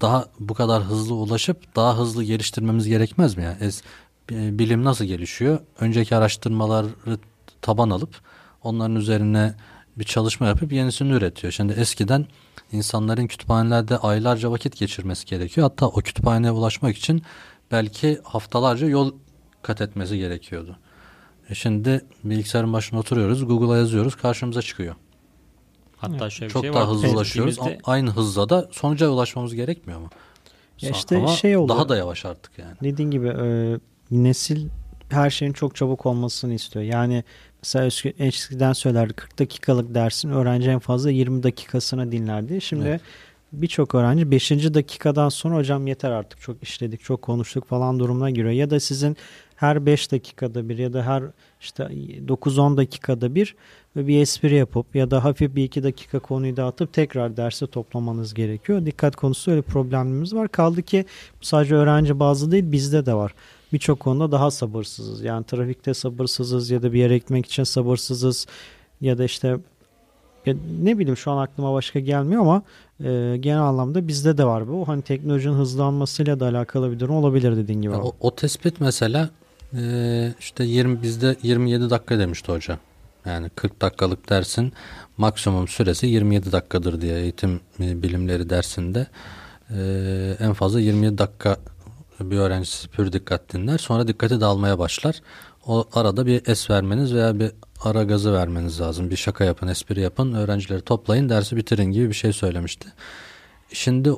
[0.02, 3.58] daha bu kadar hızlı ulaşıp daha hızlı geliştirmemiz gerekmez mi yani?
[3.62, 3.82] Es,
[4.30, 5.60] bilim nasıl gelişiyor?
[5.80, 6.88] Önceki araştırmaları
[7.62, 8.22] taban alıp
[8.63, 9.56] onların üzerine
[9.98, 11.54] bir çalışma yapıp yenisini üretiyor.
[11.54, 12.26] Şimdi eskiden
[12.72, 15.70] insanların kütüphanelerde aylarca vakit geçirmesi gerekiyor.
[15.70, 17.22] Hatta o kütüphaneye ulaşmak için
[17.72, 19.12] belki haftalarca yol
[19.62, 20.78] kat etmesi gerekiyordu.
[21.50, 24.96] E şimdi bilgisayarın başına oturuyoruz, Google'a yazıyoruz, karşımıza çıkıyor.
[25.98, 26.90] Hatta şöyle Çok şey daha var.
[26.90, 27.60] hızlı ulaşıyoruz.
[27.84, 30.10] Aynı hızla da sonuca ulaşmamız gerekmiyor mu?
[30.82, 31.70] Ya işte Ama şey oldu.
[31.70, 32.76] Daha da yavaş artık yani.
[32.84, 33.80] Dediğin gibi e,
[34.12, 34.68] nesil
[35.10, 36.86] her şeyin çok çabuk olmasını istiyor.
[36.86, 37.24] Yani
[37.64, 42.62] mesela eskiden söylerdi 40 dakikalık dersin öğrenci en fazla 20 dakikasını dinlerdi.
[42.62, 43.02] Şimdi evet.
[43.52, 44.52] birçok öğrenci 5.
[44.52, 48.52] dakikadan sonra hocam yeter artık çok işledik çok konuştuk falan durumuna giriyor.
[48.52, 49.17] Ya da sizin
[49.56, 51.24] her 5 dakikada bir ya da her
[51.62, 53.56] işte 9-10 dakikada bir
[53.98, 58.85] bir espri yapıp ya da hafif bir iki dakika konuyu dağıtıp tekrar derse toplamanız gerekiyor.
[58.85, 60.48] Dikkat konusu öyle problemimiz var.
[60.48, 61.06] Kaldı ki
[61.41, 63.33] sadece öğrenci bazı değil bizde de var.
[63.73, 65.23] Birçok konuda daha sabırsızız.
[65.23, 68.48] Yani trafikte sabırsızız ya da bir yere gitmek için sabırsızız
[69.02, 69.58] ya da işte
[70.45, 72.62] ya ne bileyim şu an aklıma başka gelmiyor ama
[73.00, 74.87] e, genel anlamda bizde de var bu.
[74.87, 77.93] Hani teknolojinin hızlanmasıyla da alakalı bir durum olabilir dediğin gibi.
[77.93, 79.29] O, o tespit mesela
[79.77, 82.79] e, işte 20 bizde 27 dakika demişti hoca.
[83.28, 84.73] Yani 40 dakikalık dersin
[85.17, 89.08] maksimum süresi 27 dakikadır diye eğitim e, bilimleri dersinde
[89.69, 91.58] e, en fazla 27 dakika
[92.19, 93.78] bir öğrencisi pür dikkat dinler.
[93.78, 95.21] Sonra dikkati dağılmaya başlar.
[95.65, 97.52] O arada bir es vermeniz veya bir
[97.84, 99.10] ara gazı vermeniz lazım.
[99.10, 102.88] Bir şaka yapın, espri yapın, öğrencileri toplayın, dersi bitirin gibi bir şey söylemişti.
[103.73, 104.10] Şimdi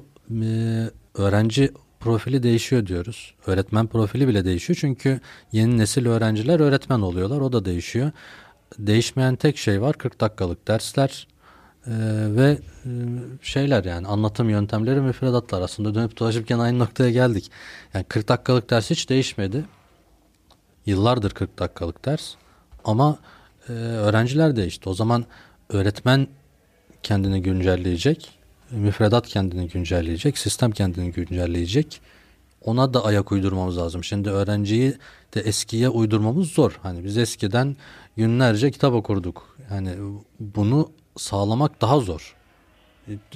[0.41, 3.33] e, öğrenci profili değişiyor diyoruz.
[3.47, 5.19] Öğretmen profili bile değişiyor çünkü
[5.51, 7.41] yeni nesil öğrenciler öğretmen oluyorlar.
[7.41, 8.11] O da değişiyor.
[8.77, 11.27] Değişmeyen tek şey var 40 dakikalık dersler
[11.87, 11.91] ee,
[12.35, 12.89] ve e,
[13.41, 17.51] şeyler yani anlatım yöntemleri müfredatlar aslında dönüp dolaşırken aynı noktaya geldik.
[17.93, 19.65] Yani 40 dakikalık ders hiç değişmedi.
[20.85, 22.35] Yıllardır 40 dakikalık ders
[22.83, 23.19] ama
[23.69, 24.89] e, öğrenciler değişti.
[24.89, 25.25] O zaman
[25.69, 26.27] öğretmen
[27.03, 28.39] kendini güncelleyecek,
[28.71, 32.01] müfredat kendini güncelleyecek, sistem kendini güncelleyecek.
[32.65, 34.03] Ona da ayak uydurmamız lazım.
[34.03, 34.97] Şimdi öğrenciyi
[35.35, 36.79] de eskiye uydurmamız zor.
[36.83, 37.75] Hani biz eskiden
[38.19, 39.57] günlerce kitap okurduk.
[39.71, 39.89] Yani
[40.39, 42.35] bunu sağlamak daha zor.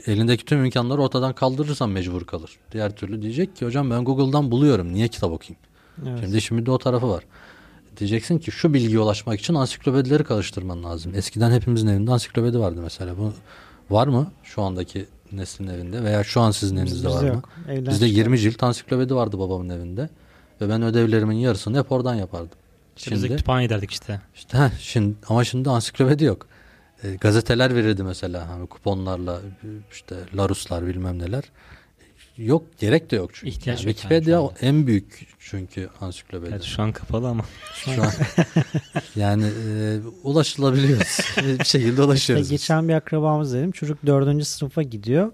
[0.07, 2.57] Elindeki tüm imkanları ortadan kaldırırsan mecbur kalır.
[2.71, 4.93] Diğer türlü diyecek ki hocam ben Google'dan buluyorum.
[4.93, 5.61] Niye kitap okuyayım?
[6.07, 6.19] Evet.
[6.21, 7.23] Şimdi şimdi de o tarafı var.
[7.97, 11.15] Diyeceksin ki şu bilgiye ulaşmak için ansiklopedileri karıştırman lazım.
[11.15, 13.17] Eskiden hepimizin evinde ansiklopedi vardı mesela.
[13.17, 13.33] Bu
[13.89, 17.41] var mı şu andaki neslin evinde veya şu an sizin evinizde var mı?
[17.69, 20.09] Evden Bizde 20 cilt ansiklopedi vardı babamın evinde.
[20.61, 22.57] Ve ben ödevlerimin yarısını hep oradan yapardım.
[22.97, 24.21] İşte şimdi, de kütüphane ederdik işte.
[24.35, 26.47] işte heh, şimdi, ama şimdi ansiklopedi yok.
[27.03, 29.41] E, gazeteler verirdi mesela hani kuponlarla
[29.91, 31.43] işte Laruslar bilmem neler.
[32.37, 33.49] Yok gerek de yok çünkü.
[33.49, 36.49] İhtiyaç yani Wikipedia yani en büyük çünkü ansiklopedi.
[36.53, 37.45] Evet, şu an kapalı ama.
[37.73, 38.11] Şu an
[39.15, 40.99] yani e, ulaşılabiliyor.
[41.59, 42.45] bir şekilde ulaşıyoruz.
[42.45, 43.71] İşte geçen bir akrabamız dedim.
[43.71, 45.31] Çocuk dördüncü sınıfa gidiyor.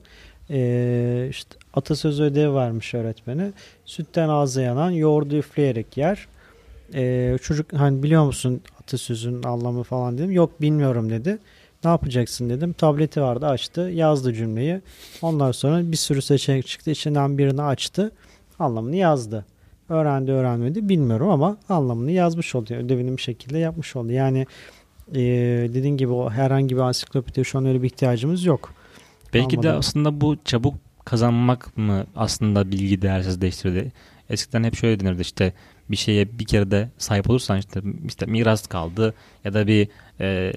[0.49, 3.51] Ee, işte atasözü ödevi varmış öğretmeni.
[3.85, 6.27] Sütten ağzı yanan yoğurdu üfleyerek yer.
[6.93, 10.31] Ee, çocuk hani biliyor musun atasözünün anlamı falan dedim.
[10.31, 11.37] Yok bilmiyorum dedi.
[11.83, 12.73] Ne yapacaksın dedim.
[12.73, 13.81] Tableti vardı açtı.
[13.81, 14.81] Yazdı cümleyi.
[15.21, 16.91] Ondan sonra bir sürü seçenek çıktı.
[16.91, 18.11] İçinden birini açtı.
[18.59, 19.45] Anlamını yazdı.
[19.89, 22.73] Öğrendi öğrenmedi bilmiyorum ama anlamını yazmış oldu.
[22.73, 24.11] Ödevini bir şekilde yapmış oldu.
[24.11, 24.45] Yani
[25.15, 25.21] e,
[25.73, 28.73] dediğin gibi o herhangi bir ansiklopediye şu an öyle bir ihtiyacımız yok.
[29.33, 29.73] Belki Almadan.
[29.73, 30.75] de aslında bu çabuk
[31.05, 33.91] kazanmak mı aslında bilgi değersizleştirdi?
[34.29, 35.53] Eskiden hep şöyle denirdi işte
[35.91, 39.13] bir şeye bir kere de sahip olursan işte, işte miras kaldı
[39.43, 39.87] ya da bir
[40.19, 40.53] e,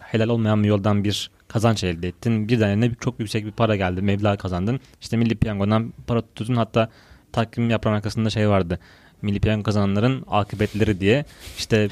[0.00, 2.48] helal olmayan bir yoldan bir kazanç elde ettin.
[2.48, 4.02] Birden eline çok yüksek bir para geldi.
[4.02, 4.80] Meblağ kazandın.
[5.00, 6.56] İşte milli piyangodan para tuttun.
[6.56, 6.90] Hatta
[7.32, 8.78] takvim yaprağın arkasında şey vardı.
[9.22, 11.24] Milli piyango kazananların akıbetleri diye.
[11.58, 11.88] İşte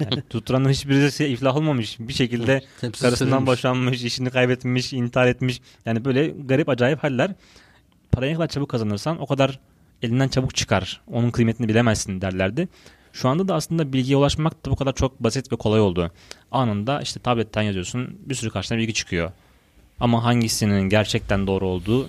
[0.00, 1.96] yani tutturanların hiçbirisi iflah olmamış.
[1.98, 2.62] Bir şekilde
[3.00, 5.60] karısından boşanmış, işini kaybetmiş, intihar etmiş.
[5.86, 7.30] Yani böyle garip acayip haller.
[8.12, 9.60] Parayı ne kadar çabuk kazanırsan o kadar
[10.02, 11.00] elinden çabuk çıkar.
[11.12, 12.68] Onun kıymetini bilemezsin derlerdi.
[13.12, 16.10] Şu anda da aslında bilgiye ulaşmak da bu kadar çok basit ve kolay oldu.
[16.50, 19.32] Anında işte tabletten yazıyorsun bir sürü karşına bilgi çıkıyor.
[20.00, 22.08] Ama hangisinin gerçekten doğru olduğu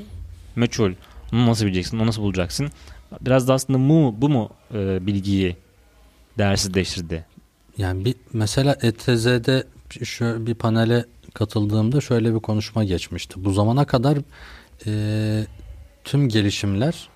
[0.55, 0.93] meçhul.
[1.33, 2.71] Onu nasıl bileceksin, onu nasıl bulacaksın?
[3.21, 5.55] Biraz da aslında bu, bu mu e, bilgiyi
[6.37, 7.25] değersizleştirdi?
[7.77, 9.63] Yani bir mesela ETZ'de
[10.03, 13.43] şöyle bir panele katıldığımda şöyle bir konuşma geçmişti.
[13.43, 14.17] Bu zamana kadar
[14.85, 15.45] e,
[16.03, 17.09] tüm gelişimler,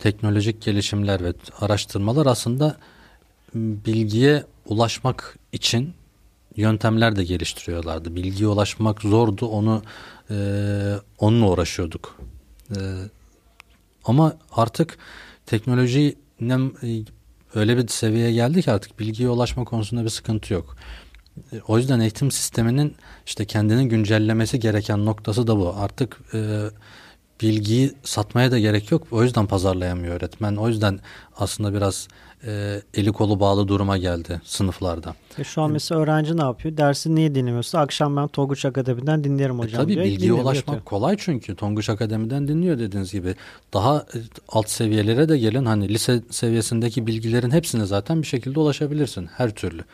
[0.00, 2.76] teknolojik gelişimler ve araştırmalar aslında
[3.54, 5.94] bilgiye ulaşmak için
[6.56, 8.16] yöntemler de geliştiriyorlardı.
[8.16, 9.46] Bilgiye ulaşmak zordu.
[9.46, 9.82] Onu
[10.30, 10.36] e,
[11.18, 12.18] onunla uğraşıyorduk.
[12.70, 12.78] E,
[14.04, 14.98] ama artık
[15.46, 16.58] teknoloji ne,
[17.54, 20.76] öyle bir seviyeye geldi ki artık bilgiye ulaşma konusunda bir sıkıntı yok.
[21.52, 22.96] E, o yüzden eğitim sisteminin
[23.26, 25.74] işte kendini güncellemesi gereken noktası da bu.
[25.76, 26.70] Artık e,
[27.42, 29.06] bilgiyi satmaya da gerek yok.
[29.10, 30.56] O yüzden pazarlayamıyor öğretmen.
[30.56, 31.00] O yüzden
[31.36, 32.08] aslında biraz
[32.46, 35.14] e, eli kolu bağlı duruma geldi sınıflarda.
[35.38, 36.76] E şu an mesela öğrenci ne yapıyor?
[36.76, 39.80] Dersi niye dinlemiyorsa akşam ben Tonguç Akademi'den dinlerim e, hocam.
[39.80, 40.84] E tabii diye bilgiye ulaşmak yapıyor.
[40.84, 43.34] kolay çünkü Tonguç Akademi'den dinliyor dediğiniz gibi.
[43.72, 44.18] Daha e,
[44.48, 49.84] alt seviyelere de gelin hani lise seviyesindeki bilgilerin hepsine zaten bir şekilde ulaşabilirsin her türlü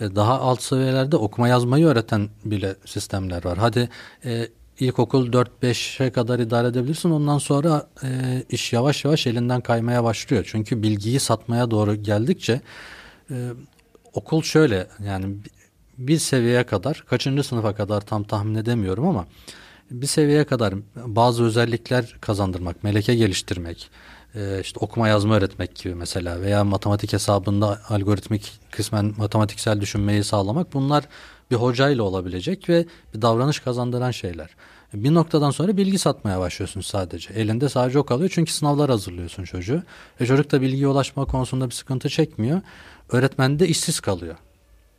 [0.00, 3.58] e, daha alt seviyelerde okuma yazmayı öğreten bile sistemler var.
[3.58, 3.88] Hadi
[4.24, 4.48] e,
[4.80, 7.10] ilkokul 4-5'e kadar idare edebilirsin.
[7.10, 8.08] Ondan sonra e,
[8.50, 10.44] iş yavaş yavaş elinden kaymaya başlıyor.
[10.48, 12.60] Çünkü bilgiyi satmaya doğru geldikçe
[13.30, 13.50] e,
[14.12, 15.36] okul şöyle yani
[15.98, 19.26] bir seviyeye kadar kaçıncı sınıfa kadar tam tahmin edemiyorum ama
[19.90, 23.90] bir seviyeye kadar bazı özellikler kazandırmak, meleke geliştirmek,
[24.60, 31.04] işte okuma yazma öğretmek gibi mesela veya matematik hesabında algoritmik kısmen matematiksel düşünmeyi sağlamak bunlar
[31.50, 34.50] bir hocayla olabilecek ve bir davranış kazandıran şeyler.
[34.94, 37.34] Bir noktadan sonra bilgi satmaya başlıyorsun sadece.
[37.34, 39.82] Elinde sadece o kalıyor çünkü sınavlar hazırlıyorsun çocuğu.
[40.20, 42.60] E çocuk da bilgiye ulaşma konusunda bir sıkıntı çekmiyor.
[43.08, 44.36] Öğretmen de işsiz kalıyor.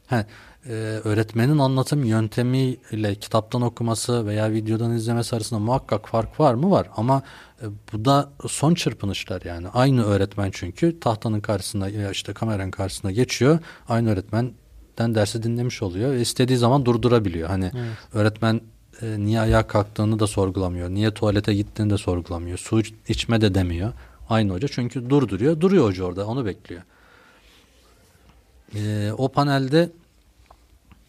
[0.08, 0.26] He,
[0.70, 0.72] e,
[1.04, 6.72] öğretmenin anlatım yöntemiyle kitaptan okuması veya videodan izlemesi arasında muhakkak fark var mı?
[6.72, 7.22] Var ama
[7.62, 9.68] e, bu da son çırpınışlar yani.
[9.68, 13.60] Aynı öğretmen çünkü tahtanın karşısına ya işte kameranın karşısına geçiyor.
[13.90, 17.50] Aynı öğretmenden dersi dinlemiş oluyor ve istediği zaman durdurabiliyor.
[17.50, 17.98] Hani evet.
[18.14, 18.62] öğretmen
[19.02, 20.90] e, niye ayağa kalktığını da sorgulamıyor.
[20.90, 22.58] Niye tuvalete gittiğini de sorgulamıyor.
[22.58, 23.94] Su içme de demiyor.
[24.30, 25.62] Aynı hoca çünkü durduruyor.
[25.62, 26.82] Duruyor hoca orada onu bekliyor.
[28.76, 29.90] E, o panelde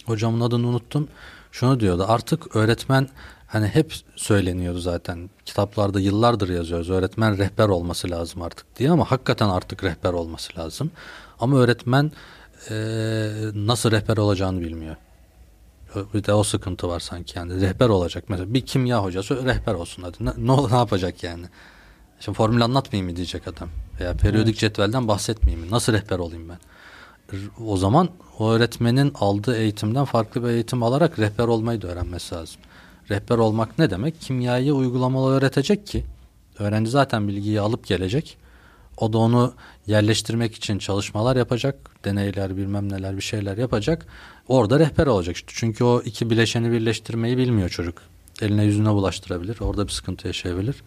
[0.04, 1.08] hocamın adını unuttum.
[1.52, 3.08] Şunu diyordu artık öğretmen
[3.46, 9.48] hani hep söyleniyordu zaten kitaplarda yıllardır yazıyoruz öğretmen rehber olması lazım artık diye ama hakikaten
[9.48, 10.90] artık rehber olması lazım.
[11.40, 12.12] Ama öğretmen
[12.70, 12.74] e,
[13.54, 14.96] nasıl rehber olacağını bilmiyor.
[16.14, 18.24] Bir de o sıkıntı var sanki yani rehber olacak.
[18.28, 20.16] Mesela bir kimya hocası rehber olsun hadi.
[20.20, 21.46] Ne, ne, ne yapacak yani?
[22.20, 23.68] Şimdi formül anlatmayayım mı diyecek adam.
[24.00, 24.60] Veya periyodik evet.
[24.60, 25.70] cetvelden bahsetmeyeyim mi?
[25.70, 26.58] Nasıl rehber olayım ben?
[27.66, 28.08] O zaman
[28.38, 32.60] o öğretmenin aldığı eğitimden farklı bir eğitim alarak rehber olmayı da öğrenmesi lazım.
[33.10, 34.20] Rehber olmak ne demek?
[34.20, 36.04] Kimyayı uygulamalı öğretecek ki
[36.58, 38.36] öğrenci zaten bilgiyi alıp gelecek.
[38.96, 39.54] O da onu
[39.86, 42.04] yerleştirmek için çalışmalar yapacak.
[42.04, 44.06] Deneyler bilmem neler bir şeyler yapacak.
[44.48, 45.36] Orada rehber olacak.
[45.46, 48.02] Çünkü o iki bileşeni birleştirmeyi bilmiyor çocuk.
[48.42, 49.60] Eline yüzüne bulaştırabilir.
[49.60, 50.82] Orada bir sıkıntı yaşayabilir.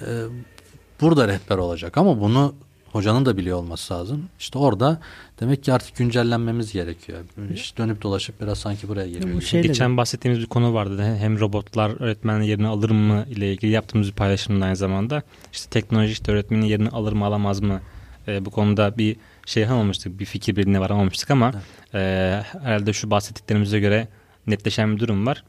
[0.00, 0.24] Ee,
[1.00, 2.54] burada rehber olacak ama bunu
[2.92, 4.28] hocanın da biliyor olması lazım.
[4.38, 5.00] İşte orada
[5.40, 7.18] demek ki artık güncellenmemiz gerekiyor.
[7.54, 9.36] İşte dönüp dolaşıp biraz sanki buraya geliyor.
[9.36, 9.96] Bu şeyle Geçen de.
[9.96, 11.16] bahsettiğimiz bir konu vardı.
[11.18, 15.22] Hem robotlar öğretmenin yerini alır mı ile ilgili yaptığımız bir paylaşımda aynı zamanda.
[15.52, 17.80] İşte teknoloji işte öğretmenin yerini alır mı alamaz mı?
[18.28, 19.16] Ee, bu konuda bir
[19.46, 20.20] şey yapamamıştık.
[20.20, 21.94] Bir fikir birliğine varamamıştık ama evet.
[21.94, 24.08] e, herhalde şu bahsettiklerimize göre
[24.46, 25.44] netleşen bir durum var.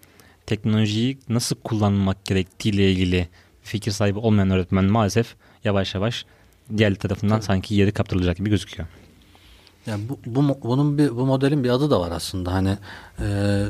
[0.46, 3.28] Teknolojiyi nasıl kullanmak gerektiği ile ilgili
[3.62, 6.26] fikir sahibi olmayan öğretmen maalesef yavaş yavaş
[6.78, 7.46] diğer tarafından Tabii.
[7.46, 8.88] sanki yeri kaptırılacak gibi gözüküyor.
[9.86, 12.54] Yani bu, bu bunun bir bu modelin bir adı da var aslında.
[12.54, 12.78] Hani
[13.20, 13.26] e,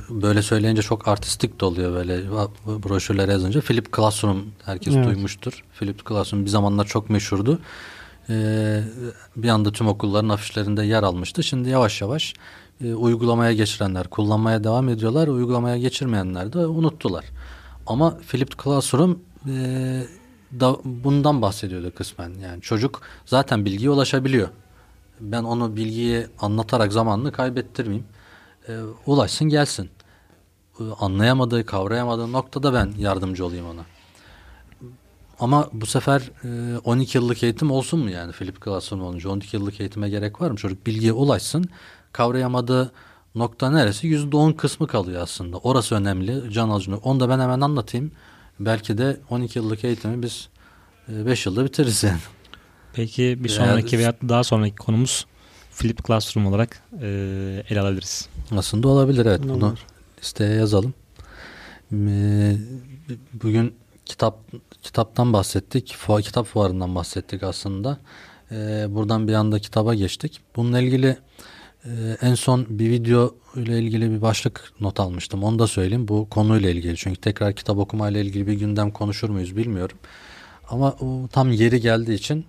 [0.09, 2.23] böyle söyleyince çok artistik de oluyor böyle
[2.65, 3.61] broşürlere yazınca.
[3.61, 5.05] Philip Classroom herkes evet.
[5.05, 5.63] duymuştur.
[5.79, 7.59] Philip Classroom bir zamanlar çok meşhurdu.
[8.29, 8.83] E,
[9.35, 11.43] bir anda tüm okulların afişlerinde yer almıştı.
[11.43, 12.33] Şimdi yavaş yavaş
[12.83, 15.27] e, uygulamaya geçirenler kullanmaya devam ediyorlar.
[15.27, 17.25] Uygulamaya geçirmeyenler de unuttular.
[17.87, 20.03] Ama Philip Classroom e,
[20.59, 22.33] da bundan bahsediyordu kısmen.
[22.33, 24.49] Yani çocuk zaten bilgiye ulaşabiliyor.
[25.19, 28.05] Ben onu bilgiyi anlatarak zamanını kaybettirmeyeyim.
[28.67, 28.73] E,
[29.05, 29.89] ulaşsın gelsin.
[30.79, 33.85] E, anlayamadığı, kavrayamadığı noktada ben yardımcı olayım ona.
[35.39, 39.79] Ama bu sefer e, 12 yıllık eğitim olsun mu yani Philip Classroom olunca 12 yıllık
[39.79, 40.57] eğitime gerek var mı?
[40.57, 41.65] Çocuk bilgiye ulaşsın.
[42.11, 42.91] Kavrayamadığı
[43.35, 44.07] nokta neresi?
[44.07, 45.57] %10 kısmı kalıyor aslında.
[45.57, 46.51] Orası önemli.
[46.51, 46.97] Can alıcı.
[46.97, 48.11] Onu da ben hemen anlatayım.
[48.59, 50.49] Belki de 12 yıllık eğitimi biz
[51.07, 52.19] 5 e, yılda bitiririz yani.
[52.93, 55.25] Peki bir sonraki veya daha sonraki konumuz
[55.71, 57.07] Flip Classroom olarak e,
[57.69, 58.29] ele alabiliriz.
[58.51, 59.41] Aslında olabilir evet.
[59.43, 59.79] Bunu Olur.
[60.21, 60.93] listeye yazalım.
[61.93, 62.57] E,
[63.33, 64.39] bugün kitap
[64.81, 65.95] kitaptan bahsettik.
[65.95, 67.97] Fuar, kitap fuarından bahsettik aslında.
[68.51, 70.41] E, buradan bir anda kitaba geçtik.
[70.55, 71.17] Bununla ilgili
[71.85, 75.43] ee, en son bir video ile ilgili bir başlık not almıştım.
[75.43, 76.07] Onu da söyleyeyim.
[76.07, 76.97] Bu konuyla ilgili.
[76.97, 79.97] Çünkü tekrar kitap okumayla ilgili bir gündem konuşur muyuz bilmiyorum.
[80.69, 82.45] Ama o tam yeri geldiği için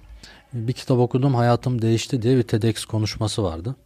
[0.53, 3.77] bir kitap okudum hayatım değişti diye bir TEDx konuşması vardı.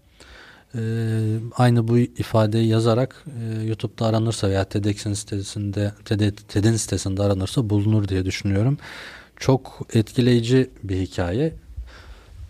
[0.74, 7.70] Ee, aynı bu ifadeyi yazarak e, YouTube'da aranırsa veya TEDx'in sitesinde TED, TED'in sitesinde aranırsa
[7.70, 8.78] bulunur diye düşünüyorum.
[9.36, 11.54] Çok etkileyici bir hikaye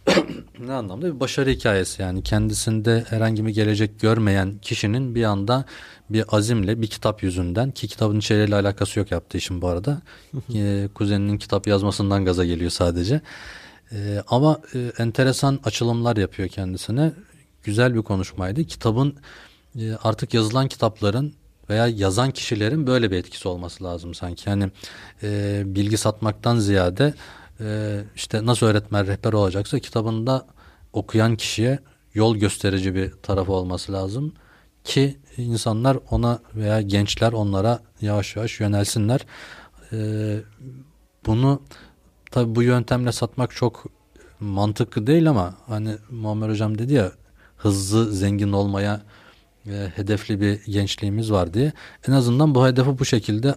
[0.59, 1.15] ne anlamda?
[1.15, 2.23] Bir başarı hikayesi yani.
[2.23, 5.65] Kendisinde herhangi bir gelecek görmeyen kişinin bir anda
[6.11, 10.03] bir azimle bir kitap yüzünden ki kitabın içeriğiyle alakası yok yaptığı işin bu arada.
[10.55, 13.21] E, kuzeninin kitap yazmasından gaza geliyor sadece.
[13.93, 17.13] E, ama e, enteresan açılımlar yapıyor kendisine.
[17.63, 18.65] Güzel bir konuşmaydı.
[18.65, 19.17] Kitabın
[19.79, 21.35] e, artık yazılan kitapların
[21.71, 24.49] veya yazan kişilerin böyle bir etkisi olması lazım sanki.
[24.49, 24.71] Yani
[25.23, 27.15] e, bilgi satmaktan ziyade
[27.61, 30.47] e, işte nasıl öğretmen rehber olacaksa kitabında
[30.93, 31.79] okuyan kişiye
[32.15, 34.35] yol gösterici bir tarafı olması lazım
[34.85, 39.27] ki insanlar ona veya gençler onlara yavaş yavaş yönelsinler.
[39.93, 39.97] E,
[41.27, 41.63] bunu
[42.31, 43.85] tabi bu yöntemle satmak çok
[44.41, 47.13] mantıklı değil ama hani Muammer Hocam dedi ya
[47.57, 49.03] hızlı zengin olmaya
[49.67, 51.73] e, hedefli bir gençliğimiz var diye.
[52.09, 53.55] En azından bu hedefi bu şekilde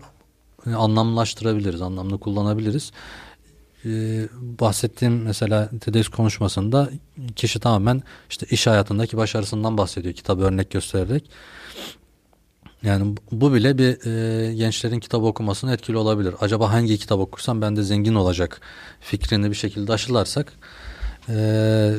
[0.76, 2.92] anlamlaştırabiliriz, anlamlı kullanabiliriz
[3.86, 3.90] e,
[4.60, 6.90] bahsettiğim mesela TEDx konuşmasında
[7.36, 11.30] kişi tamamen işte iş hayatındaki başarısından bahsediyor kitabı örnek göstererek.
[12.84, 16.36] Yani bu bile bir e, gençlerin kitap okumasına etkili olabilir.
[16.40, 18.62] Acaba hangi kitap okursam ben de zengin olacak
[19.00, 20.54] fikrini bir şekilde aşılarsak
[21.30, 21.94] Ee,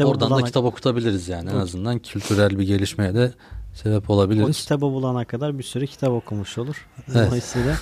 [0.00, 0.42] oradan bulana...
[0.42, 3.32] da kitap okutabiliriz yani en azından kültürel bir gelişmeye de
[3.74, 4.48] sebep olabiliriz.
[4.48, 6.86] O kitabı bulana kadar bir sürü kitap okumuş olur.
[7.08, 7.26] Evet.
[7.26, 7.76] Dolayısıyla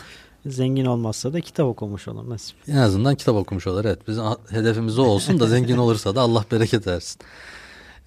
[0.47, 2.57] zengin olmazsa da kitap okumuş olur nasip.
[2.69, 4.09] En azından kitap okumuş olur evet.
[4.09, 7.21] Bizim hedefimiz o olsun da zengin olursa da Allah bereket versin.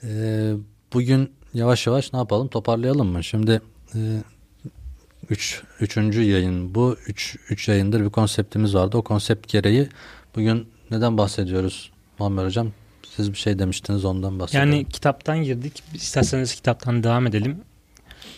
[0.04, 0.54] Ee,
[0.94, 3.24] bugün yavaş yavaş ne yapalım toparlayalım mı?
[3.24, 3.62] Şimdi
[3.96, 4.00] e,
[5.30, 6.98] üç, üçüncü yayın bu.
[7.08, 8.98] Üç, üç yayındır bir konseptimiz vardı.
[8.98, 9.90] O konsept gereği
[10.36, 12.72] bugün neden bahsediyoruz Muammer Hocam?
[13.16, 14.72] Siz bir şey demiştiniz ondan bahsedelim.
[14.72, 15.84] Yani kitaptan girdik.
[15.94, 17.58] İsterseniz kitaptan devam edelim.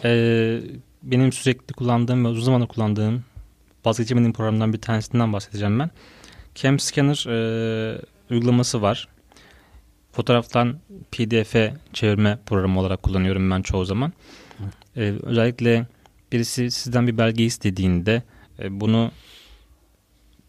[0.04, 0.62] Ee,
[1.04, 3.24] benim sürekli kullandığım ve uzun zamandır kullandığım
[3.88, 5.90] vazgeçemediğim programdan bir tanesinden bahsedeceğim ben.
[6.56, 9.08] Cam Scanner e, uygulaması var.
[10.12, 10.80] Fotoğraftan
[11.12, 14.14] PDF'e çevirme programı olarak kullanıyorum ben çoğu zaman.
[14.96, 15.88] E, özellikle
[16.32, 18.24] birisi sizden bir belge istediğinde
[18.60, 19.12] e, bunu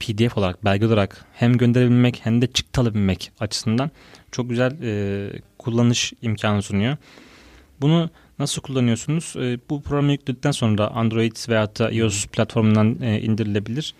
[0.01, 3.91] PDF olarak, belge olarak hem gönderebilmek hem de çıktı alabilmek açısından
[4.33, 6.97] çok güzel e, kullanış imkanı sunuyor.
[7.81, 9.35] Bunu nasıl kullanıyorsunuz?
[9.37, 13.95] E, bu programı yükledikten sonra Android veya da iOS platformundan e, indirilebilir.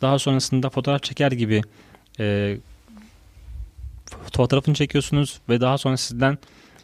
[0.00, 1.62] Daha sonrasında fotoğraf çeker gibi
[2.20, 2.56] e,
[4.32, 6.38] fotoğrafını çekiyorsunuz ve daha sonra sizden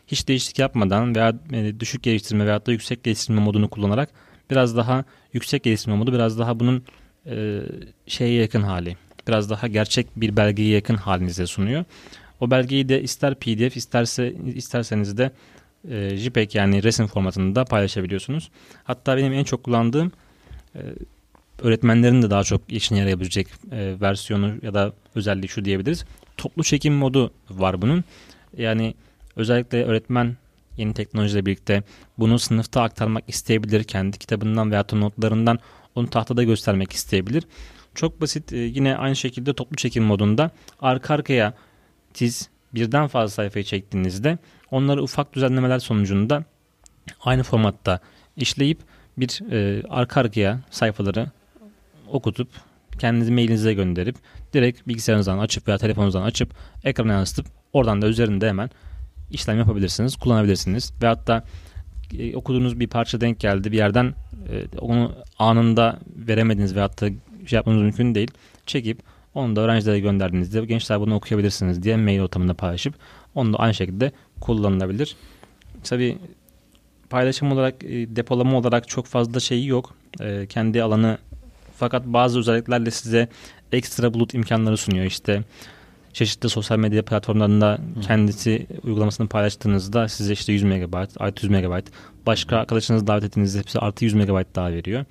[0.07, 4.11] hiç değişiklik yapmadan veya e, düşük geliştirme veya da yüksek geliştirme modunu kullanarak
[4.51, 6.85] biraz daha yüksek geliştirme modu biraz daha bunun
[7.27, 7.61] e,
[8.07, 8.97] şeye yakın hali.
[9.29, 11.85] Biraz daha gerçek bir belgeye yakın halinize sunuyor.
[12.41, 15.31] O belgeyi de ister PDF isterse isterseniz de
[15.91, 18.51] e, JPEG yani resim formatında paylaşabiliyorsunuz.
[18.84, 20.12] Hatta benim en çok kullandığım
[20.74, 20.80] e,
[21.62, 26.05] öğretmenlerin de daha çok işine yarayabilecek e, versiyonu ya da özelliği şu diyebiliriz.
[26.36, 28.05] Toplu çekim modu var bunun.
[28.57, 28.95] Yani
[29.36, 30.36] özellikle öğretmen
[30.76, 31.82] yeni teknolojiyle birlikte
[32.18, 33.84] bunu sınıfta aktarmak isteyebilir.
[33.84, 35.59] Kendi kitabından veya notlarından
[35.95, 37.45] onu tahtada göstermek isteyebilir.
[37.95, 41.55] Çok basit e, yine aynı şekilde toplu çekim modunda arka arkaya
[42.14, 44.39] siz birden fazla sayfayı çektiğinizde
[44.71, 46.45] onları ufak düzenlemeler sonucunda
[47.21, 48.01] aynı formatta
[48.37, 48.79] işleyip
[49.19, 51.31] bir e, arka arkaya sayfaları
[52.12, 52.49] okutup
[52.99, 54.16] kendinizi mailinize gönderip
[54.55, 56.55] direkt bilgisayarınızdan açıp veya telefonunuzdan açıp
[56.85, 58.71] ekrana yansıtıp oradan da üzerinde hemen
[59.31, 60.93] işlem yapabilirsiniz, kullanabilirsiniz.
[61.03, 61.45] Ve hatta
[62.19, 64.14] e, okuduğunuz bir parça denk geldi bir yerden
[64.51, 67.09] e, onu anında veremediniz ve hatta
[67.47, 68.31] şey yapmanız mümkün değil.
[68.66, 69.03] Çekip
[69.35, 72.95] onu da öğrencilere gönderdiğinizde gençler bunu okuyabilirsiniz diye mail ortamında paylaşıp
[73.35, 75.16] onu da aynı şekilde kullanılabilir.
[75.84, 76.18] Tabi
[77.11, 79.95] paylaşım olarak e, depolama olarak çok fazla şeyi yok.
[80.20, 81.18] E, kendi alanı
[81.76, 83.28] fakat bazı özelliklerle size
[83.72, 85.05] ekstra bulut imkanları sunuyor.
[85.05, 85.43] İşte
[86.12, 91.80] çeşitli sosyal medya platformlarında kendisi uygulamasını paylaştığınızda size işte 100 MB, artı 100 MB,
[92.26, 95.05] başka arkadaşınızı davet ettiğinizde hepsi artı 100 MB daha veriyor.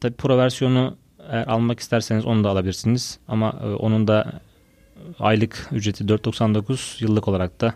[0.00, 0.96] Tabi Pro versiyonu
[1.30, 3.18] eğer almak isterseniz onu da alabilirsiniz.
[3.28, 4.40] Ama e, onun da
[5.18, 7.74] aylık ücreti 4.99 yıllık olarak da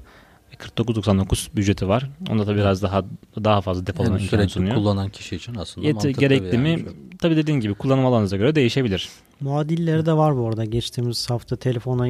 [0.57, 2.11] 49.99 ücreti var.
[2.31, 3.05] Onda da biraz daha
[3.45, 4.75] daha fazla depolama yani imkanı sunuyor.
[4.75, 6.85] kullanan kişi için aslında Yet, mantıklı gerekli mi?
[7.19, 9.09] Tabii dediğin gibi kullanım alanınıza göre değişebilir.
[9.41, 10.65] Muadilleri de var bu arada.
[10.65, 12.07] Geçtiğimiz hafta telefonu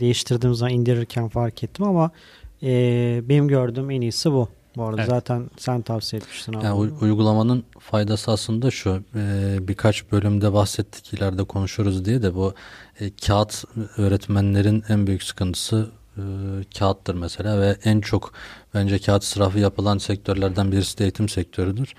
[0.00, 2.10] değiştirdiğimiz zaman indirirken fark ettim ama
[2.62, 2.68] e,
[3.24, 4.48] benim gördüğüm en iyisi bu.
[4.76, 5.10] Bu arada evet.
[5.10, 6.52] zaten sen tavsiye etmiştin.
[6.52, 6.64] Abi.
[6.64, 12.54] Yani uygulamanın faydası aslında şu e, birkaç bölümde bahsettik ileride konuşuruz diye de bu
[13.00, 13.64] e, kağıt
[13.96, 16.22] öğretmenlerin en büyük sıkıntısı e,
[16.78, 18.32] kağıttır mesela ve en çok
[18.74, 21.94] bence kağıt israfı yapılan sektörlerden birisi de eğitim sektörüdür.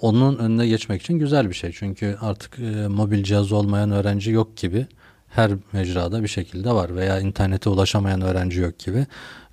[0.00, 4.56] Onun önüne geçmek için güzel bir şey çünkü artık e, mobil cihaz olmayan öğrenci yok
[4.56, 4.86] gibi
[5.28, 9.06] her mecrada bir şekilde var veya internete ulaşamayan öğrenci yok gibi.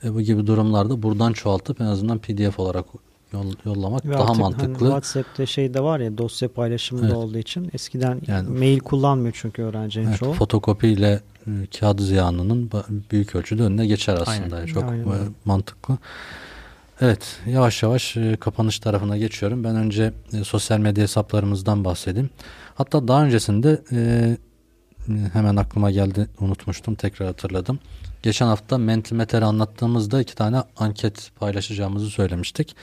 [0.04, 2.86] E, bu gibi durumlarda buradan çoğaltıp en azından PDF olarak
[3.34, 4.66] yol, yollamak Ve daha artık mantıklı.
[4.66, 7.12] Hani WhatsApp'te şey de var ya dosya paylaşımı evet.
[7.12, 10.34] da olduğu için eskiden yani, mail kullanmıyor çünkü öğrencinin evet, çoğu.
[10.34, 11.22] Fotokopiyle
[11.80, 12.72] kağıt ziyanının
[13.12, 14.56] büyük ölçüde önüne geçer aslında.
[14.56, 14.66] Aynen.
[14.66, 15.06] Çok Aynen.
[15.46, 15.98] mantıklı.
[17.02, 19.64] Evet yavaş yavaş e, kapanış tarafına geçiyorum.
[19.64, 22.30] Ben önce e, sosyal medya hesaplarımızdan bahsedeyim.
[22.76, 24.38] Hatta daha öncesinde e,
[25.34, 27.80] hemen aklıma geldi unutmuştum tekrar hatırladım.
[28.24, 32.76] Geçen hafta Mentimeter'i anlattığımızda iki tane anket paylaşacağımızı söylemiştik.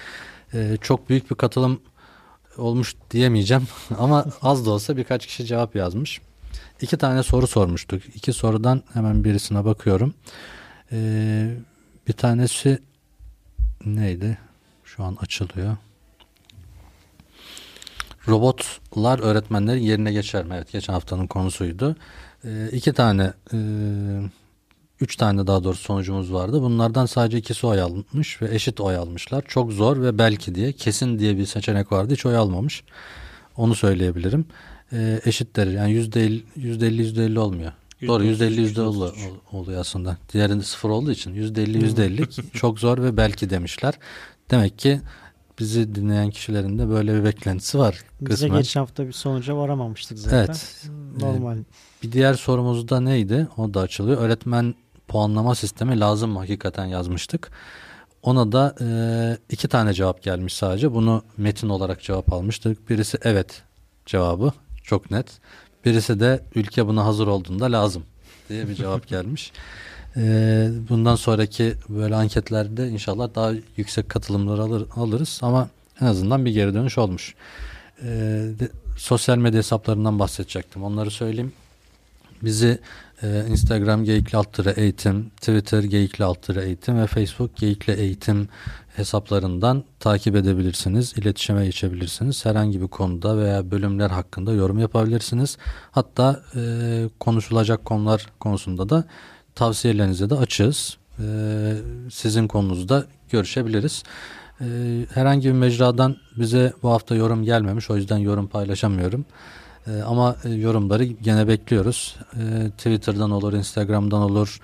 [0.80, 1.80] Çok büyük bir katılım
[2.56, 6.20] olmuş diyemeyeceğim ama az da olsa birkaç kişi cevap yazmış.
[6.80, 8.02] İki tane soru sormuştuk.
[8.16, 10.14] İki sorudan hemen birisine bakıyorum.
[10.92, 11.50] Ee,
[12.08, 12.78] bir tanesi
[13.86, 14.38] neydi?
[14.84, 15.76] Şu an açılıyor.
[18.28, 20.54] Robotlar öğretmenlerin yerine geçer mi?
[20.54, 21.96] Evet geçen haftanın konusuydu.
[22.44, 23.58] Ee, iki tane e,
[25.00, 26.62] üç tane daha doğrusu sonucumuz vardı.
[26.62, 29.44] Bunlardan sadece ikisi oy almış ve eşit oy almışlar.
[29.48, 32.12] Çok zor ve belki diye kesin diye bir seçenek vardı.
[32.12, 32.84] Hiç oy almamış.
[33.56, 34.46] Onu söyleyebilirim.
[34.92, 37.72] E, eşitler yani yüzde elli yüzde elli yüzde elli olmuyor.
[38.06, 39.12] Doğru %50 yüzde ol-
[39.52, 40.16] oluyor aslında.
[40.32, 43.94] Diğerinde sıfır olduğu için %50 %50 çok zor ve belki demişler.
[44.50, 45.00] Demek ki
[45.58, 48.00] bizi dinleyen kişilerin de böyle bir beklentisi var.
[48.20, 48.58] Bize kısmen.
[48.58, 50.38] geçen hafta bir sonuca varamamıştık zaten.
[50.38, 50.84] Evet.
[51.20, 51.56] Normal.
[52.02, 53.48] Bir diğer sorumuz da neydi?
[53.56, 54.18] O da açılıyor.
[54.18, 54.74] Öğretmen
[55.08, 56.38] puanlama sistemi lazım mı?
[56.38, 57.50] Hakikaten yazmıştık.
[58.22, 58.88] Ona da e,
[59.50, 60.94] iki tane cevap gelmiş sadece.
[60.94, 62.90] Bunu metin olarak cevap almıştık.
[62.90, 63.62] Birisi evet
[64.06, 64.52] cevabı.
[64.88, 65.26] Çok net.
[65.84, 68.02] Birisi de ülke buna hazır olduğunda lazım
[68.48, 69.52] diye bir cevap gelmiş.
[70.16, 70.22] E,
[70.88, 75.68] bundan sonraki böyle anketlerde inşallah daha yüksek katılımlar alır, alırız ama
[76.00, 77.34] en azından bir geri dönüş olmuş.
[78.02, 78.06] E,
[78.58, 80.84] de- sosyal medya hesaplarından bahsedecektim.
[80.84, 81.52] Onları söyleyeyim.
[82.42, 82.78] Bizi
[83.22, 88.48] e, Instagram geyikli alt tere eğitim, Twitter geyikli alt tere eğitim ve Facebook geyikli eğitim
[88.96, 91.12] hesaplarından takip edebilirsiniz.
[91.16, 92.44] İletişime geçebilirsiniz.
[92.44, 95.58] Herhangi bir konuda veya bölümler hakkında yorum yapabilirsiniz.
[95.90, 96.60] Hatta e,
[97.20, 99.04] konuşulacak konular konusunda da
[99.54, 100.96] tavsiyelerinize de açığız.
[101.18, 101.24] E,
[102.10, 104.02] sizin konunuzda görüşebiliriz.
[104.60, 104.64] E,
[105.14, 107.90] herhangi bir mecradan bize bu hafta yorum gelmemiş.
[107.90, 109.24] O yüzden yorum paylaşamıyorum.
[109.88, 112.16] Ee, ama e, yorumları gene bekliyoruz.
[112.36, 114.60] Ee, Twitter'dan olur, Instagram'dan olur,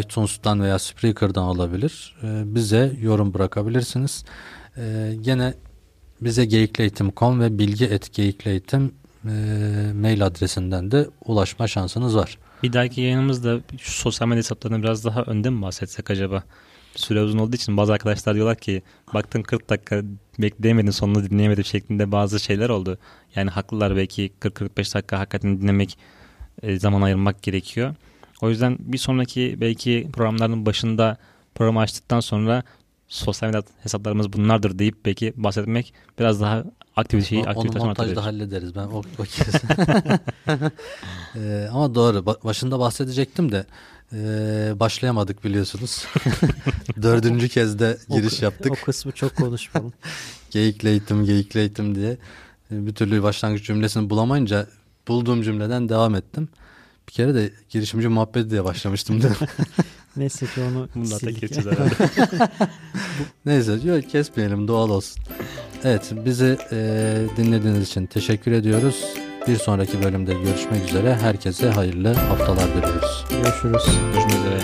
[0.00, 2.14] iTunes'tan veya Spreaker'dan olabilir.
[2.22, 4.24] Ee, bize yorum bırakabilirsiniz.
[4.76, 5.54] Ee, gene
[6.20, 8.92] bize geyikleytim.com ve bilgi.geyikleytim
[9.24, 9.28] e,
[9.94, 12.38] mail adresinden de ulaşma şansınız var.
[12.62, 16.42] Bir dahaki yayınımızda sosyal medya hesaplarını biraz daha önde mi bahsetsek acaba?
[16.96, 18.82] Süre uzun olduğu için bazı arkadaşlar diyorlar ki
[19.14, 20.02] baktın 40 dakika
[20.38, 22.98] bekleyemedin sonunu dinleyemedim şeklinde bazı şeyler oldu.
[23.34, 25.98] Yani haklılar belki 40-45 dakika hakikaten dinlemek
[26.62, 27.94] e, zaman ayırmak gerekiyor.
[28.42, 31.16] O yüzden bir sonraki belki programların başında
[31.54, 32.62] programı açtıktan sonra
[33.08, 36.64] sosyal medya hesaplarımız bunlardır deyip belki bahsetmek biraz daha
[36.96, 38.74] aktiviteyi O- Onu aktivite montajda hallederiz.
[38.76, 39.54] Ben o, o kez.
[41.36, 42.18] Ee, ama doğru.
[42.18, 43.66] Ba- başında bahsedecektim de
[44.14, 46.06] e, başlayamadık biliyorsunuz.
[47.02, 48.72] Dördüncü kez de giriş yaptık.
[48.72, 49.92] O kısmı çok konuşmayalım.
[50.50, 52.10] Geyikle eğitim, geyikle eğitim diye
[52.70, 54.66] e, bir türlü başlangıç cümlesini bulamayınca
[55.08, 56.48] bulduğum cümleden devam ettim.
[57.08, 59.48] Bir kere de girişimci muhabbeti diye başlamıştım değil mi?
[60.16, 61.94] Neyse ki onu Bunu da geçeceğiz herhalde.
[63.46, 65.22] Neyse yok kesmeyelim doğal olsun.
[65.84, 69.04] Evet bizi e, dinlediğiniz için teşekkür ediyoruz.
[69.48, 71.14] Bir sonraki bölümde görüşmek üzere.
[71.14, 73.24] Herkese hayırlı haftalar diliyoruz.
[73.30, 73.84] Görüşürüz.
[74.12, 74.58] Görüşmek üzere.